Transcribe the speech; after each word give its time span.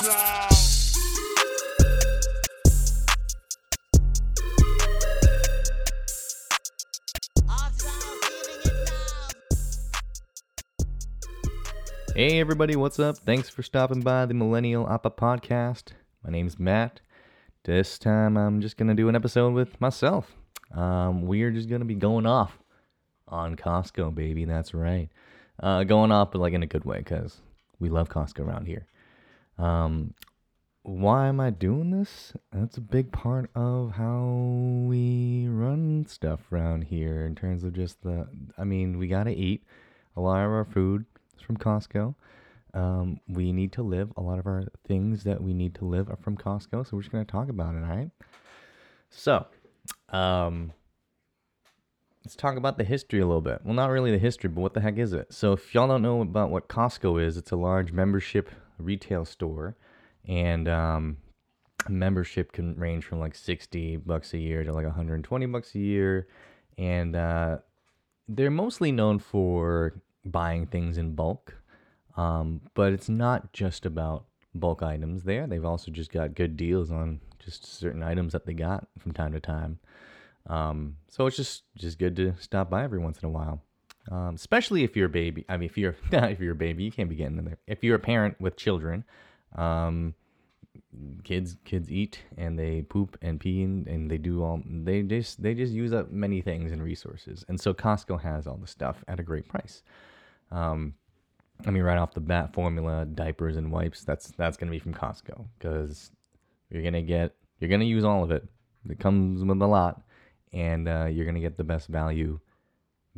Hey 0.00 0.06
everybody, 12.38 12.76
what's 12.76 13.00
up? 13.00 13.16
Thanks 13.18 13.48
for 13.48 13.64
stopping 13.64 14.02
by 14.02 14.26
the 14.26 14.34
Millennial 14.34 14.88
Appa 14.88 15.10
podcast. 15.10 15.86
My 16.22 16.30
name's 16.30 16.60
Matt. 16.60 17.00
This 17.64 17.98
time 17.98 18.36
I'm 18.36 18.60
just 18.60 18.76
gonna 18.76 18.94
do 18.94 19.08
an 19.08 19.16
episode 19.16 19.52
with 19.52 19.80
myself. 19.80 20.36
Um, 20.72 21.22
we're 21.22 21.50
just 21.50 21.68
gonna 21.68 21.84
be 21.84 21.96
going 21.96 22.24
off 22.24 22.56
on 23.26 23.56
Costco, 23.56 24.14
baby. 24.14 24.44
That's 24.44 24.72
right. 24.74 25.08
Uh, 25.60 25.82
going 25.82 26.12
off, 26.12 26.30
but 26.30 26.38
like 26.38 26.52
in 26.52 26.62
a 26.62 26.68
good 26.68 26.84
way, 26.84 27.02
cause 27.02 27.38
we 27.80 27.88
love 27.88 28.08
Costco 28.08 28.46
around 28.46 28.66
here. 28.66 28.86
Um, 29.58 30.14
why 30.82 31.26
am 31.26 31.40
I 31.40 31.50
doing 31.50 31.90
this? 31.90 32.32
That's 32.52 32.78
a 32.78 32.80
big 32.80 33.12
part 33.12 33.50
of 33.54 33.92
how 33.92 34.24
we 34.86 35.46
run 35.48 36.06
stuff 36.08 36.50
around 36.50 36.84
here 36.84 37.26
in 37.26 37.34
terms 37.34 37.64
of 37.64 37.74
just 37.74 38.02
the. 38.02 38.26
I 38.56 38.64
mean, 38.64 38.98
we 38.98 39.08
gotta 39.08 39.32
eat. 39.32 39.64
A 40.16 40.20
lot 40.20 40.44
of 40.44 40.50
our 40.50 40.64
food 40.64 41.04
is 41.36 41.42
from 41.42 41.56
Costco. 41.56 42.14
Um, 42.74 43.20
we 43.28 43.52
need 43.52 43.72
to 43.72 43.82
live. 43.82 44.12
A 44.16 44.22
lot 44.22 44.38
of 44.38 44.46
our 44.46 44.64
things 44.86 45.24
that 45.24 45.42
we 45.42 45.52
need 45.52 45.74
to 45.76 45.84
live 45.84 46.08
are 46.08 46.16
from 46.16 46.36
Costco. 46.36 46.86
So 46.86 46.96
we're 46.96 47.02
just 47.02 47.12
gonna 47.12 47.24
talk 47.24 47.48
about 47.48 47.74
it, 47.74 47.82
all 47.82 47.96
right? 47.96 48.10
So, 49.10 49.46
um, 50.10 50.72
let's 52.24 52.36
talk 52.36 52.56
about 52.56 52.78
the 52.78 52.84
history 52.84 53.20
a 53.20 53.26
little 53.26 53.42
bit. 53.42 53.60
Well, 53.64 53.74
not 53.74 53.90
really 53.90 54.10
the 54.10 54.18
history, 54.18 54.48
but 54.48 54.60
what 54.60 54.74
the 54.74 54.80
heck 54.80 54.98
is 54.98 55.12
it? 55.12 55.32
So, 55.32 55.52
if 55.52 55.74
y'all 55.74 55.88
don't 55.88 56.02
know 56.02 56.20
about 56.20 56.50
what 56.50 56.68
Costco 56.68 57.22
is, 57.22 57.36
it's 57.36 57.50
a 57.50 57.56
large 57.56 57.92
membership 57.92 58.50
retail 58.78 59.24
store, 59.24 59.76
and 60.26 60.68
um, 60.68 61.16
membership 61.88 62.52
can 62.52 62.74
range 62.76 63.04
from 63.04 63.20
like 63.20 63.34
60 63.34 63.96
bucks 63.98 64.34
a 64.34 64.38
year 64.38 64.64
to 64.64 64.72
like 64.72 64.84
120 64.84 65.46
bucks 65.46 65.74
a 65.74 65.78
year, 65.78 66.28
and 66.76 67.16
uh, 67.16 67.58
they're 68.28 68.50
mostly 68.50 68.92
known 68.92 69.18
for 69.18 70.00
buying 70.24 70.66
things 70.66 70.98
in 70.98 71.14
bulk. 71.14 71.54
Um, 72.16 72.62
but 72.74 72.92
it's 72.92 73.08
not 73.08 73.52
just 73.52 73.86
about 73.86 74.24
bulk 74.54 74.82
items 74.82 75.22
there. 75.22 75.46
They've 75.46 75.64
also 75.64 75.90
just 75.90 76.12
got 76.12 76.34
good 76.34 76.56
deals 76.56 76.90
on 76.90 77.20
just 77.38 77.64
certain 77.64 78.02
items 78.02 78.32
that 78.32 78.44
they 78.44 78.54
got 78.54 78.88
from 78.98 79.12
time 79.12 79.32
to 79.32 79.40
time. 79.40 79.78
Um, 80.46 80.96
so 81.08 81.26
it's 81.26 81.36
just 81.36 81.64
just 81.76 81.98
good 81.98 82.16
to 82.16 82.34
stop 82.40 82.70
by 82.70 82.82
every 82.82 82.98
once 82.98 83.18
in 83.22 83.26
a 83.26 83.30
while. 83.30 83.62
Um, 84.10 84.34
especially 84.34 84.84
if 84.84 84.96
you're 84.96 85.06
a 85.06 85.10
baby. 85.10 85.44
I 85.48 85.56
mean, 85.56 85.68
if 85.68 85.76
you're 85.76 85.96
if 86.12 86.40
you're 86.40 86.52
a 86.52 86.56
baby, 86.56 86.84
you 86.84 86.92
can't 86.92 87.08
be 87.08 87.16
getting 87.16 87.38
in 87.38 87.44
there. 87.44 87.58
If 87.66 87.84
you're 87.84 87.96
a 87.96 88.00
parent 88.00 88.40
with 88.40 88.56
children, 88.56 89.04
um, 89.54 90.14
kids 91.24 91.56
kids 91.64 91.90
eat 91.90 92.20
and 92.36 92.58
they 92.58 92.82
poop 92.82 93.18
and 93.20 93.38
pee 93.40 93.62
and, 93.62 93.86
and 93.86 94.10
they 94.10 94.18
do 94.18 94.42
all 94.42 94.62
they 94.64 95.02
just 95.02 95.42
they 95.42 95.54
just 95.54 95.72
use 95.72 95.92
up 95.92 96.10
many 96.10 96.40
things 96.40 96.72
and 96.72 96.82
resources. 96.82 97.44
And 97.48 97.60
so 97.60 97.74
Costco 97.74 98.20
has 98.22 98.46
all 98.46 98.56
the 98.56 98.66
stuff 98.66 99.04
at 99.08 99.20
a 99.20 99.22
great 99.22 99.48
price. 99.48 99.82
Um, 100.50 100.94
I 101.66 101.70
mean, 101.70 101.82
right 101.82 101.98
off 101.98 102.14
the 102.14 102.20
bat, 102.20 102.54
formula, 102.54 103.04
diapers, 103.04 103.56
and 103.56 103.72
wipes. 103.72 104.04
That's 104.04 104.28
that's 104.32 104.56
gonna 104.56 104.70
be 104.70 104.78
from 104.78 104.94
Costco 104.94 105.46
because 105.58 106.10
you're 106.70 106.82
gonna 106.82 107.02
get 107.02 107.34
you're 107.60 107.70
gonna 107.70 107.84
use 107.84 108.04
all 108.04 108.22
of 108.22 108.30
it. 108.30 108.46
It 108.88 108.98
comes 108.98 109.44
with 109.44 109.60
a 109.60 109.66
lot, 109.66 110.02
and 110.52 110.88
uh, 110.88 111.06
you're 111.10 111.26
gonna 111.26 111.40
get 111.40 111.58
the 111.58 111.64
best 111.64 111.88
value 111.88 112.38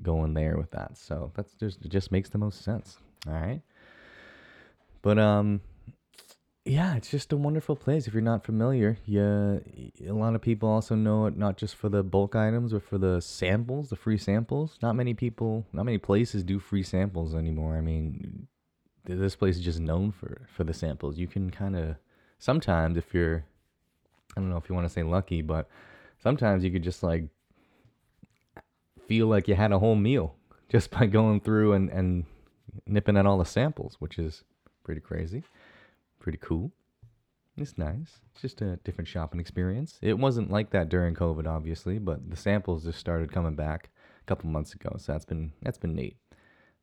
going 0.03 0.35
there 0.35 0.57
with 0.57 0.71
that. 0.73 0.97
So 0.97 1.33
that's 1.35 1.55
just 1.55 1.85
it 1.85 1.89
just 1.89 2.13
makes 2.13 2.29
the 2.29 2.39
most 2.39 2.63
sense. 2.63 2.99
All 3.27 3.35
right. 3.35 3.61
But 5.03 5.19
um, 5.19 5.61
yeah, 6.65 6.95
it's 6.95 7.11
just 7.11 7.33
a 7.33 7.37
wonderful 7.37 7.75
place. 7.75 8.07
If 8.07 8.13
you're 8.13 8.23
not 8.23 8.45
familiar, 8.45 8.99
yeah, 9.07 9.59
a 10.07 10.13
lot 10.13 10.35
of 10.35 10.43
people 10.43 10.69
also 10.69 10.95
know 10.95 11.27
it 11.27 11.37
not 11.37 11.57
just 11.57 11.75
for 11.75 11.89
the 11.89 12.03
bulk 12.03 12.37
items, 12.37 12.73
but 12.73 12.83
for 12.83 12.99
the 12.99 13.21
samples, 13.21 13.89
the 13.91 13.97
free 13.97 14.19
samples. 14.19 14.79
Not 14.83 14.95
many 14.95 15.15
people, 15.15 15.67
not 15.73 15.87
many 15.87 15.99
places 15.99 16.45
do 16.45 16.59
free 16.59 16.83
samples 16.83 17.35
anymore. 17.35 17.77
I 17.77 17.81
mean, 17.81 18.47
this 19.05 19.37
place 19.37 19.57
is 19.57 19.65
just 19.65 19.81
known 19.81 20.13
for 20.13 20.47
for 20.55 20.65
the 20.65 20.75
samples. 20.75 21.19
You 21.19 21.27
can 21.27 21.51
kind 21.51 21.77
of 21.77 21.97
sometimes 22.39 22.97
if 22.97 23.15
you're, 23.15 23.45
I 24.37 24.41
don't 24.41 24.51
know 24.51 24.59
if 24.59 24.69
you 24.69 24.75
want 24.75 24.87
to 24.87 24.93
say 24.93 25.03
lucky, 25.03 25.43
but 25.43 25.69
sometimes 26.23 26.63
you 26.63 26.71
could 26.71 26.83
just 26.83 27.03
like 27.03 27.25
feel 29.11 29.27
like 29.27 29.49
you 29.49 29.55
had 29.57 29.73
a 29.73 29.79
whole 29.79 29.97
meal 29.97 30.37
just 30.69 30.91
by 30.91 31.07
going 31.07 31.41
through 31.41 31.73
and 31.73 31.91
and 31.91 32.25
nipping 32.87 33.17
at 33.17 33.27
all 33.27 33.39
the 33.39 33.45
samples, 33.45 33.97
which 33.99 34.19
is 34.19 34.45
pretty 34.85 35.01
crazy 35.01 35.43
pretty 36.21 36.39
cool. 36.39 36.71
It's 37.57 37.77
nice. 37.77 38.21
It's 38.33 38.43
just 38.43 38.61
a 38.61 38.77
different 38.85 39.09
shopping 39.09 39.41
experience. 39.41 39.99
It 40.01 40.19
wasn't 40.19 40.51
like 40.51 40.71
that 40.71 40.89
during 40.89 41.15
COVID, 41.15 41.47
obviously, 41.47 41.99
but 41.99 42.31
the 42.31 42.37
samples 42.37 42.85
just 42.85 43.01
started 43.01 43.33
coming 43.33 43.57
back 43.57 43.91
a 44.23 44.25
couple 44.27 44.49
months 44.49 44.73
ago, 44.75 44.95
so 44.99 45.13
that's 45.13 45.25
been 45.25 45.53
that's 45.63 45.79
been 45.79 45.95
neat. 45.95 46.17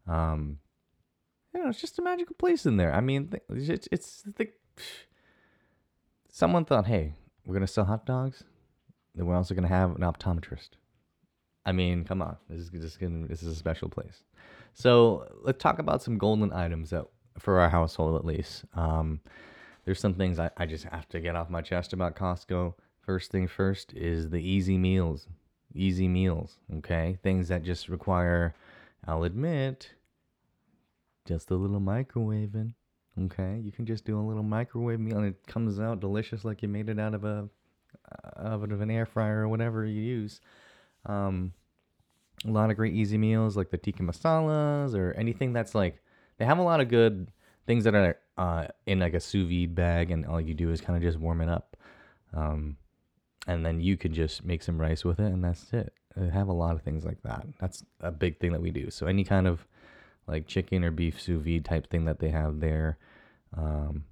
Um, 0.07 0.59
you 1.53 1.63
know, 1.63 1.69
it's 1.69 1.79
just 1.79 1.97
a 1.99 2.01
magical 2.01 2.35
place 2.35 2.65
in 2.65 2.77
there. 2.77 2.93
I 2.93 2.99
mean, 2.99 3.31
it's 3.49 3.87
it's 3.91 4.23
the 4.35 4.49
someone 6.29 6.65
thought, 6.65 6.87
hey, 6.87 7.13
we're 7.45 7.55
gonna 7.55 7.67
sell 7.67 7.85
hot 7.85 8.05
dogs, 8.05 8.43
then 9.15 9.25
we're 9.25 9.35
also 9.35 9.55
gonna 9.55 9.67
have 9.67 9.91
an 9.91 10.01
optometrist. 10.01 10.71
I 11.67 11.73
mean, 11.73 12.05
come 12.05 12.21
on, 12.21 12.37
this 12.49 12.61
is 12.61 12.69
just 12.69 12.99
gonna 12.99 13.27
this 13.27 13.43
is 13.43 13.51
a 13.51 13.55
special 13.55 13.89
place. 13.89 14.23
So 14.73 15.27
let's 15.41 15.61
talk 15.61 15.79
about 15.79 16.01
some 16.01 16.17
golden 16.17 16.53
items 16.53 16.91
that 16.91 17.05
for 17.37 17.59
our 17.59 17.69
household 17.69 18.15
at 18.15 18.25
least. 18.25 18.63
Um, 18.73 19.19
there's 19.83 19.99
some 19.99 20.13
things 20.13 20.39
I, 20.39 20.49
I 20.55 20.65
just 20.65 20.85
have 20.85 21.09
to 21.09 21.19
get 21.19 21.35
off 21.35 21.49
my 21.49 21.61
chest 21.61 21.91
about 21.91 22.15
Costco. 22.15 22.73
First 23.01 23.31
thing 23.31 23.47
first 23.49 23.93
is 23.93 24.29
the 24.29 24.37
easy 24.37 24.77
meals. 24.77 25.27
Easy 25.75 26.07
meals, 26.07 26.57
okay? 26.77 27.17
Things 27.21 27.49
that 27.49 27.63
just 27.63 27.89
require, 27.89 28.55
I'll 29.05 29.23
admit, 29.23 29.91
just 31.25 31.51
a 31.51 31.55
little 31.55 31.81
microwaving. 31.81 32.73
Okay, 33.25 33.59
you 33.61 33.73
can 33.73 33.85
just 33.85 34.05
do 34.05 34.17
a 34.17 34.21
little 34.21 34.43
microwave 34.43 34.99
meal 34.99 35.17
and 35.17 35.27
it 35.27 35.47
comes 35.47 35.79
out 35.79 35.99
delicious 35.99 36.45
like 36.45 36.61
you 36.61 36.69
made 36.69 36.87
it 36.87 36.99
out 36.99 37.13
of 37.13 37.25
a 37.25 37.49
out 38.39 38.71
of 38.71 38.79
an 38.79 38.89
air 38.89 39.05
fryer 39.05 39.41
or 39.41 39.49
whatever 39.49 39.85
you 39.85 40.01
use. 40.01 40.39
Um, 41.05 41.51
a 42.47 42.51
lot 42.51 42.69
of 42.69 42.77
great 42.77 42.93
easy 42.93 43.17
meals 43.17 43.57
like 43.57 43.69
the 43.69 43.77
tikka 43.77 44.03
masalas 44.03 44.95
or 44.95 45.13
anything 45.13 45.53
that's 45.53 45.75
like 45.75 46.01
they 46.37 46.45
have 46.45 46.57
a 46.57 46.63
lot 46.63 46.79
of 46.79 46.87
good 46.87 47.31
things 47.67 47.83
that 47.83 47.93
are 47.93 48.17
uh, 48.37 48.67
in 48.85 48.99
like 48.99 49.13
a 49.13 49.19
sous 49.19 49.47
vide 49.47 49.75
bag, 49.75 50.09
and 50.09 50.25
all 50.25 50.39
you 50.41 50.53
do 50.53 50.71
is 50.71 50.81
kind 50.81 50.95
of 50.95 51.03
just 51.03 51.19
warm 51.19 51.41
it 51.41 51.49
up, 51.49 51.75
um, 52.33 52.77
and 53.47 53.65
then 53.65 53.79
you 53.79 53.97
can 53.97 54.13
just 54.13 54.43
make 54.43 54.63
some 54.63 54.79
rice 54.79 55.03
with 55.03 55.19
it, 55.19 55.31
and 55.31 55.43
that's 55.43 55.71
it. 55.73 55.93
They 56.15 56.29
have 56.29 56.47
a 56.47 56.53
lot 56.53 56.75
of 56.75 56.81
things 56.81 57.05
like 57.05 57.21
that. 57.23 57.45
That's 57.59 57.83
a 57.99 58.11
big 58.11 58.39
thing 58.39 58.53
that 58.53 58.61
we 58.61 58.71
do. 58.71 58.89
So 58.89 59.05
any 59.05 59.23
kind 59.23 59.47
of 59.47 59.67
like 60.27 60.47
chicken 60.47 60.83
or 60.83 60.91
beef 60.91 61.21
sous 61.21 61.43
vide 61.43 61.65
type 61.65 61.89
thing 61.89 62.05
that 62.05 62.19
they 62.19 62.29
have 62.29 62.59
there. 62.59 62.97
Um, 63.55 64.05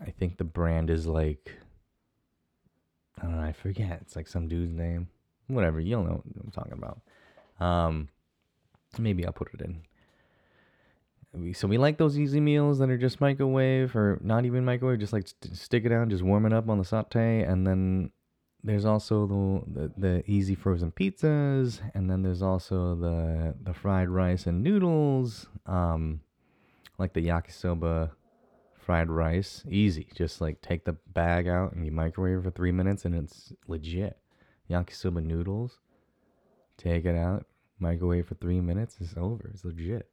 I 0.00 0.10
think 0.10 0.36
the 0.36 0.44
brand 0.44 0.90
is 0.90 1.06
like 1.06 1.52
I 3.18 3.22
don't 3.22 3.36
know, 3.36 3.42
I 3.42 3.52
forget. 3.52 3.98
It's 4.02 4.14
like 4.14 4.28
some 4.28 4.46
dude's 4.46 4.74
name. 4.74 5.08
Whatever, 5.48 5.80
you'll 5.80 6.04
know 6.04 6.22
what 6.24 6.44
I'm 6.44 6.50
talking 6.50 6.72
about. 6.72 7.00
Um, 7.60 8.08
maybe 8.98 9.24
I'll 9.24 9.32
put 9.32 9.54
it 9.54 9.60
in 9.60 9.82
so 11.52 11.68
we 11.68 11.78
like 11.78 11.98
those 11.98 12.18
easy 12.18 12.40
meals 12.40 12.78
that 12.78 12.90
are 12.90 12.96
just 12.96 13.20
microwave 13.20 13.94
or 13.94 14.18
not 14.22 14.44
even 14.44 14.64
microwave, 14.64 14.98
just 14.98 15.12
like 15.12 15.28
st- 15.28 15.56
stick 15.56 15.84
it 15.84 15.90
down, 15.90 16.10
just 16.10 16.22
warm 16.22 16.46
it 16.46 16.52
up 16.52 16.68
on 16.68 16.78
the 16.78 16.84
saute, 16.84 17.42
and 17.42 17.66
then 17.66 18.10
there's 18.64 18.84
also 18.84 19.26
the, 19.26 19.80
the 19.80 19.92
the 19.96 20.30
easy 20.30 20.54
frozen 20.54 20.92
pizzas, 20.92 21.80
and 21.94 22.10
then 22.10 22.22
there's 22.22 22.42
also 22.42 22.94
the 22.94 23.54
the 23.62 23.74
fried 23.74 24.08
rice 24.08 24.46
and 24.46 24.62
noodles, 24.62 25.46
um, 25.66 26.20
like 26.98 27.12
the 27.12 27.26
yakisoba 27.26 28.10
fried 28.74 29.10
rice, 29.10 29.64
easy. 29.68 30.08
Just 30.14 30.40
like 30.40 30.62
take 30.62 30.84
the 30.84 30.96
bag 31.12 31.48
out 31.48 31.72
and 31.72 31.84
you 31.84 31.92
microwave 31.92 32.44
for 32.44 32.50
three 32.50 32.72
minutes, 32.72 33.04
and 33.04 33.14
it's 33.14 33.52
legit. 33.68 34.18
Yakisoba 34.70 35.24
noodles, 35.24 35.78
take 36.76 37.04
it 37.04 37.16
out, 37.16 37.46
microwave 37.78 38.26
for 38.26 38.34
three 38.34 38.60
minutes, 38.60 38.96
it's 39.00 39.14
over. 39.16 39.50
It's 39.52 39.64
legit. 39.64 40.08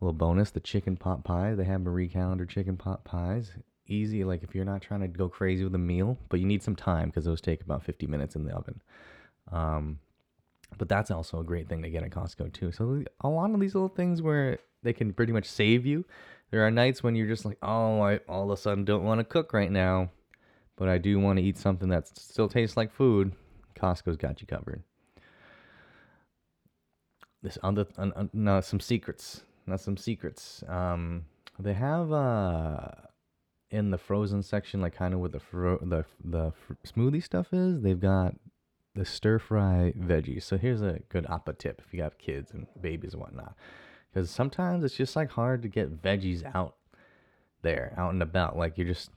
A 0.00 0.04
little 0.04 0.12
bonus 0.12 0.50
the 0.50 0.60
chicken 0.60 0.96
pot 0.96 1.22
pie 1.22 1.54
they 1.54 1.64
have 1.64 1.80
Marie 1.80 2.08
Callender 2.08 2.44
chicken 2.44 2.76
pot 2.76 3.04
pies. 3.04 3.52
Easy 3.86 4.24
like 4.24 4.42
if 4.42 4.54
you're 4.54 4.64
not 4.64 4.82
trying 4.82 5.00
to 5.00 5.08
go 5.08 5.28
crazy 5.28 5.64
with 5.64 5.74
a 5.74 5.78
meal 5.78 6.18
but 6.28 6.40
you 6.40 6.46
need 6.46 6.62
some 6.62 6.76
time 6.76 7.08
because 7.08 7.24
those 7.24 7.40
take 7.40 7.62
about 7.62 7.84
50 7.84 8.06
minutes 8.06 8.34
in 8.34 8.44
the 8.44 8.52
oven. 8.52 8.80
Um, 9.50 9.98
but 10.78 10.88
that's 10.88 11.10
also 11.10 11.40
a 11.40 11.44
great 11.44 11.68
thing 11.68 11.82
to 11.82 11.90
get 11.90 12.02
at 12.02 12.10
costco 12.10 12.52
too. 12.52 12.72
So 12.72 13.04
a 13.20 13.28
lot 13.28 13.52
of 13.52 13.60
these 13.60 13.74
little 13.74 13.88
things 13.88 14.22
where 14.22 14.58
they 14.82 14.92
can 14.92 15.12
pretty 15.12 15.32
much 15.32 15.46
save 15.46 15.86
you. 15.86 16.04
There 16.50 16.66
are 16.66 16.70
nights 16.70 17.02
when 17.02 17.14
you're 17.14 17.28
just 17.28 17.44
like 17.44 17.58
oh 17.62 18.00
i 18.02 18.16
all 18.28 18.50
of 18.50 18.58
a 18.58 18.60
sudden 18.60 18.84
don't 18.84 19.04
want 19.04 19.20
to 19.20 19.24
cook 19.24 19.52
right 19.54 19.70
now 19.70 20.10
but 20.76 20.86
i 20.86 20.98
do 20.98 21.18
want 21.18 21.38
to 21.38 21.42
eat 21.42 21.56
something 21.56 21.88
that 21.88 22.06
still 22.18 22.48
tastes 22.48 22.76
like 22.76 22.92
food 22.92 23.32
costco's 23.82 24.16
got 24.16 24.40
you 24.40 24.46
covered 24.46 24.82
this 27.42 27.58
other 27.62 27.86
uh, 27.98 28.24
no, 28.32 28.60
some 28.60 28.80
secrets 28.80 29.42
Not 29.66 29.80
some 29.80 29.96
secrets. 29.96 30.64
Um, 30.68 31.24
they 31.58 31.74
have 31.74 32.12
uh, 32.12 32.88
in 33.70 33.90
the 33.90 33.98
frozen 33.98 34.42
section, 34.42 34.80
like 34.80 34.94
kind 34.94 35.14
of 35.14 35.20
where 35.20 35.28
the 35.28 35.40
fro- 35.40 35.78
the 35.82 36.04
the 36.24 36.52
fr- 36.52 36.74
smoothie 36.86 37.22
stuff 37.22 37.52
is, 37.52 37.82
they've 37.82 38.00
got 38.00 38.34
the 38.94 39.04
stir 39.04 39.38
fry 39.38 39.92
veggies. 39.98 40.42
So 40.42 40.58
here's 40.58 40.82
a 40.82 41.00
good 41.08 41.26
appa 41.26 41.54
tip 41.54 41.80
if 41.84 41.94
you 41.94 42.02
have 42.02 42.18
kids 42.18 42.50
and 42.52 42.66
babies 42.80 43.14
and 43.14 43.22
whatnot, 43.22 43.54
because 44.12 44.30
sometimes 44.30 44.84
it's 44.84 44.96
just 44.96 45.16
like 45.16 45.30
hard 45.30 45.62
to 45.62 45.68
get 45.68 46.02
veggies 46.02 46.42
out 46.54 46.76
there, 47.62 47.94
out 47.96 48.12
and 48.12 48.22
about. 48.22 48.56
Like 48.56 48.76
you're 48.76 48.86
just 48.88 49.10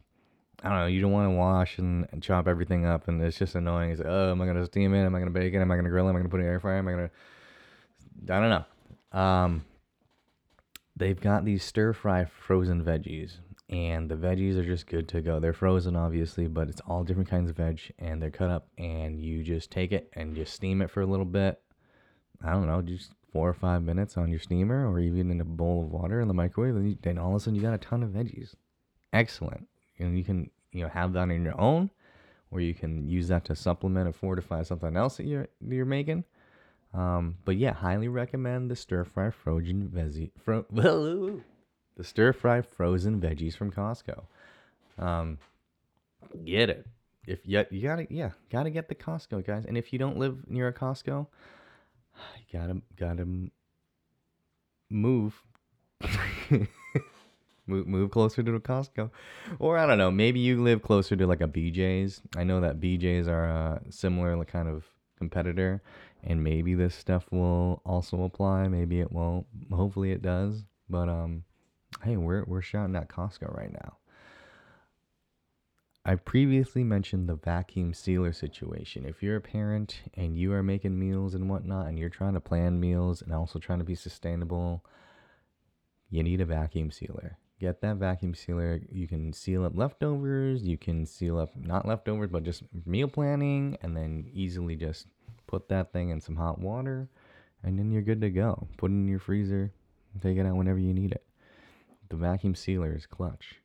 I 0.64 0.70
don't 0.70 0.78
know, 0.80 0.86
you 0.88 1.02
don't 1.02 1.12
want 1.12 1.30
to 1.30 1.36
wash 1.36 1.78
and, 1.78 2.08
and 2.12 2.24
chop 2.24 2.48
everything 2.48 2.86
up, 2.86 3.08
and 3.08 3.22
it's 3.22 3.38
just 3.38 3.56
annoying. 3.56 3.92
It's 3.92 4.00
like, 4.00 4.10
oh, 4.10 4.32
am 4.32 4.42
I 4.42 4.46
gonna 4.46 4.66
steam 4.66 4.94
it? 4.94 5.06
Am 5.06 5.14
I 5.14 5.20
gonna 5.20 5.32
bake 5.32 5.54
it? 5.54 5.58
Am 5.58 5.72
I 5.72 5.76
gonna 5.76 5.90
grill 5.90 6.08
it? 6.08 6.10
Am 6.10 6.16
I 6.16 6.20
gonna 6.20 6.30
put 6.30 6.40
it 6.40 6.44
in 6.44 6.50
air 6.50 6.60
fryer? 6.60 6.78
Am 6.78 6.88
I 6.88 6.92
gonna? 6.92 7.12
I 8.24 8.40
don't 8.40 8.50
know. 8.50 9.20
Um, 9.20 9.66
they've 10.96 11.20
got 11.20 11.46
these 11.46 11.64
stir 11.64 11.94
fry 11.94 12.26
frozen 12.26 12.84
veggies, 12.84 13.38
and 13.70 14.10
the 14.10 14.16
veggies 14.16 14.58
are 14.58 14.66
just 14.66 14.88
good 14.88 15.08
to 15.10 15.22
go. 15.22 15.40
They're 15.40 15.54
frozen, 15.54 15.96
obviously, 15.96 16.48
but 16.48 16.70
it's 16.70 16.82
all 16.88 17.04
different 17.04 17.30
kinds 17.30 17.50
of 17.50 17.58
veg, 17.58 17.82
and 18.00 18.22
they're 18.22 18.32
cut 18.32 18.50
up, 18.50 18.68
and 18.78 19.20
you 19.20 19.44
just 19.44 19.72
take 19.72 19.92
it 19.92 20.10
and 20.14 20.36
just 20.36 20.54
steam 20.54 20.82
it 20.82 20.90
for 20.90 21.02
a 21.02 21.08
little 21.08 21.26
bit. 21.26 21.62
I 22.44 22.52
don't 22.52 22.68
know, 22.68 22.82
just 22.82 23.12
four 23.32 23.50
or 23.50 23.54
five 23.54 23.84
minutes 23.84 24.18
on 24.18 24.30
your 24.30 24.40
steamer, 24.40 24.90
or 24.90 25.00
even 25.00 25.32
in 25.32 25.42
a 25.42 25.46
bowl 25.46 25.84
of 25.84 25.92
water 25.92 26.22
in 26.22 26.28
the 26.28 26.34
microwave, 26.34 26.76
and 26.76 26.90
you, 26.90 26.98
then 27.02 27.18
all 27.18 27.30
of 27.30 27.36
a 27.36 27.40
sudden 27.40 27.56
you 27.56 27.62
got 27.62 27.74
a 27.74 27.78
ton 27.78 28.04
of 28.04 28.12
veggies. 28.12 28.56
Excellent 29.12 29.68
and 30.00 30.18
you 30.18 30.24
can 30.24 30.50
you 30.72 30.84
know 30.84 30.90
have 30.90 31.14
that 31.14 31.30
on 31.30 31.44
your 31.44 31.60
own, 31.60 31.90
or 32.52 32.60
you 32.62 32.74
can 32.74 33.08
use 33.08 33.28
that 33.30 33.46
to 33.46 33.56
supplement 33.56 34.08
or 34.08 34.14
fortify 34.14 34.64
something 34.64 34.96
else 34.96 35.18
that 35.18 35.26
you're 35.26 35.48
you're 35.68 35.86
making. 35.86 36.24
Um, 36.94 37.38
but 37.44 37.58
yeah, 37.58 37.74
highly 37.74 38.08
recommend 38.08 38.72
the 38.72 38.76
stir 38.76 39.04
fry 39.04 39.30
frozen 39.30 39.90
veggie 39.90 40.32
the 41.98 42.04
stir 42.04 42.34
fry 42.34 42.62
frozen 42.62 43.20
veggies 43.20 43.56
from 43.56 43.72
Costco. 43.72 44.24
Um, 44.98 45.38
get 46.46 46.70
it 46.70 46.88
if 47.28 47.40
you 47.46 47.66
you 47.70 47.82
gotta 47.82 48.08
yeah 48.10 48.32
gotta 48.50 48.70
get 48.70 48.88
the 48.88 48.96
Costco 48.96 49.46
guys. 49.46 49.66
And 49.66 49.78
if 49.78 49.92
you 49.92 50.00
don't 50.00 50.18
live 50.18 50.50
near 50.50 50.68
a 50.68 50.74
Costco, 50.74 51.28
you 52.38 52.60
gotta 52.60 52.82
gotta 52.96 53.28
move. 54.90 55.44
move, 57.68 57.88
move 57.88 58.12
closer 58.12 58.44
to 58.44 58.56
a 58.56 58.60
Costco, 58.60 59.10
or 59.60 59.78
I 59.78 59.86
don't 59.86 59.98
know, 59.98 60.12
maybe 60.12 60.40
you 60.40 60.62
live 60.62 60.82
closer 60.82 61.16
to 61.16 61.28
like 61.28 61.42
a 61.42 61.48
BJ's. 61.48 62.22
I 62.36 62.44
know 62.44 62.62
that 62.62 62.80
BJ's 62.80 63.28
are 63.28 63.46
a 63.46 63.82
similar 63.90 64.44
kind 64.46 64.68
of 64.68 64.86
competitor, 65.18 65.82
and 66.24 66.44
maybe 66.44 66.74
this 66.74 66.96
stuff 66.96 67.26
will 67.32 67.82
also 67.86 68.24
apply. 68.24 68.68
Maybe 68.68 69.00
it 69.00 69.12
won't. 69.12 69.46
Hopefully 69.72 70.12
it 70.12 70.22
does. 70.22 70.64
But 70.90 71.10
um, 71.10 71.44
hey, 72.04 72.18
we're 72.18 72.44
we're 72.46 72.62
shouting 72.62 72.96
at 72.96 73.10
Costco 73.10 73.56
right 73.56 73.72
now. 73.72 73.98
I 76.08 76.16
previously 76.16 76.84
mentioned 76.84 77.28
the 77.28 77.36
vacuum 77.36 77.96
sealer 77.96 78.32
situation. 78.32 79.06
If 79.06 79.24
you're 79.24 79.38
a 79.38 79.42
parent 79.42 80.04
and 80.14 80.38
you 80.38 80.54
are 80.54 80.62
making 80.62 81.00
meals 81.00 81.34
and 81.34 81.50
whatnot, 81.50 81.88
and 81.88 81.98
you're 81.98 82.10
trying 82.10 82.36
to 82.36 82.40
plan 82.40 82.80
meals 82.80 83.24
and 83.24 83.34
also 83.34 83.58
trying 83.58 83.80
to 83.80 83.86
be 83.86 83.96
sustainable, 83.96 84.86
you 86.12 86.22
need 86.22 86.42
a 86.42 86.46
vacuum 86.46 86.92
sealer 86.92 87.40
get 87.60 87.82
that 87.82 87.98
vacuum 87.98 88.36
sealer. 88.36 88.82
You 88.92 89.08
can 89.08 89.34
seal 89.34 89.66
up 89.66 89.74
leftovers. 89.76 90.64
You 90.64 90.78
can 90.78 91.06
seal 91.06 91.40
up 91.40 91.56
not 91.56 91.88
leftovers, 91.88 92.30
but 92.30 92.44
just 92.44 92.64
meal 92.86 93.08
planning, 93.08 93.78
and 93.82 93.96
then 93.96 94.30
easily 94.34 94.76
just 94.76 95.08
put 95.48 95.70
that 95.70 95.94
thing 95.94 96.10
in 96.10 96.20
some 96.20 96.36
hot 96.36 96.60
water, 96.60 97.10
and 97.64 97.78
then 97.78 97.92
you're 97.92 98.02
good 98.02 98.22
to 98.22 98.30
go. 98.30 98.68
Put 98.78 98.92
it 98.92 98.96
in 98.96 99.08
your 99.08 99.20
freezer. 99.20 99.72
Take 100.22 100.38
it 100.38 100.46
out 100.46 100.56
whenever 100.56 100.80
you 100.80 100.94
need 100.94 101.12
it. 101.12 101.26
The 102.10 102.16
vacuum 102.16 102.56
sealer 102.56 102.96
is 102.96 103.06
clutch. 103.06 103.56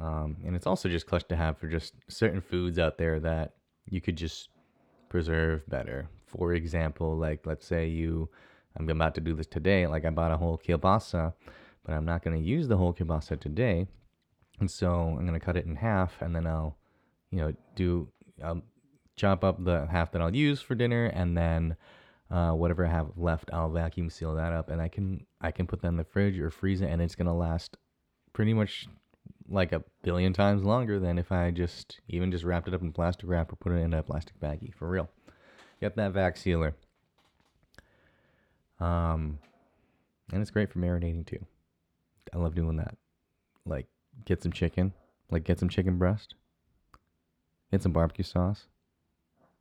Um, 0.00 0.36
and 0.44 0.54
it's 0.54 0.66
also 0.66 0.88
just 0.88 1.06
clutch 1.06 1.26
to 1.28 1.36
have 1.36 1.58
for 1.58 1.66
just 1.66 1.94
certain 2.08 2.40
foods 2.40 2.78
out 2.78 2.98
there 2.98 3.18
that 3.20 3.54
you 3.88 4.00
could 4.00 4.16
just 4.16 4.50
preserve 5.08 5.68
better. 5.68 6.08
For 6.26 6.52
example, 6.52 7.16
like 7.16 7.46
let's 7.46 7.66
say 7.66 7.88
you, 7.88 8.28
I'm 8.76 8.88
about 8.88 9.14
to 9.16 9.20
do 9.20 9.34
this 9.34 9.46
today. 9.46 9.86
Like 9.86 10.04
I 10.04 10.10
bought 10.10 10.30
a 10.30 10.36
whole 10.36 10.58
kielbasa 10.58 11.32
but 11.88 11.94
I'm 11.94 12.04
not 12.04 12.22
going 12.22 12.36
to 12.36 12.46
use 12.46 12.68
the 12.68 12.76
whole 12.76 12.92
kielbasa 12.92 13.40
today. 13.40 13.86
And 14.60 14.70
so 14.70 15.16
I'm 15.18 15.26
going 15.26 15.32
to 15.32 15.44
cut 15.44 15.56
it 15.56 15.64
in 15.64 15.76
half 15.76 16.20
and 16.20 16.36
then 16.36 16.46
I'll, 16.46 16.76
you 17.30 17.38
know, 17.38 17.54
do, 17.76 18.08
I'll 18.44 18.60
chop 19.16 19.42
up 19.42 19.64
the 19.64 19.86
half 19.90 20.12
that 20.12 20.20
I'll 20.20 20.36
use 20.36 20.60
for 20.60 20.74
dinner 20.74 21.06
and 21.06 21.34
then 21.34 21.76
uh, 22.30 22.50
whatever 22.50 22.84
I 22.84 22.90
have 22.90 23.12
left, 23.16 23.48
I'll 23.54 23.70
vacuum 23.70 24.10
seal 24.10 24.34
that 24.34 24.52
up 24.52 24.68
and 24.68 24.82
I 24.82 24.88
can, 24.88 25.24
I 25.40 25.50
can 25.50 25.66
put 25.66 25.80
that 25.80 25.88
in 25.88 25.96
the 25.96 26.04
fridge 26.04 26.38
or 26.38 26.50
freeze 26.50 26.82
it 26.82 26.90
and 26.90 27.00
it's 27.00 27.14
going 27.14 27.26
to 27.26 27.32
last 27.32 27.78
pretty 28.34 28.52
much 28.52 28.86
like 29.48 29.72
a 29.72 29.82
billion 30.02 30.34
times 30.34 30.64
longer 30.64 31.00
than 31.00 31.18
if 31.18 31.32
I 31.32 31.50
just 31.52 32.00
even 32.06 32.30
just 32.30 32.44
wrapped 32.44 32.68
it 32.68 32.74
up 32.74 32.82
in 32.82 32.92
plastic 32.92 33.30
wrap 33.30 33.50
or 33.50 33.56
put 33.56 33.72
it 33.72 33.76
in 33.76 33.94
a 33.94 34.02
plastic 34.02 34.38
baggie 34.38 34.74
for 34.74 34.90
real. 34.90 35.08
Get 35.80 35.96
that 35.96 36.12
vac 36.12 36.36
sealer. 36.36 36.76
Um, 38.78 39.38
and 40.30 40.42
it's 40.42 40.50
great 40.50 40.70
for 40.70 40.80
marinating 40.80 41.26
too. 41.26 41.46
I 42.34 42.38
love 42.38 42.54
doing 42.54 42.76
that. 42.76 42.96
Like 43.64 43.86
get 44.24 44.42
some 44.42 44.52
chicken, 44.52 44.92
like 45.30 45.44
get 45.44 45.58
some 45.58 45.68
chicken 45.68 45.98
breast, 45.98 46.34
get 47.70 47.82
some 47.82 47.92
barbecue 47.92 48.24
sauce, 48.24 48.66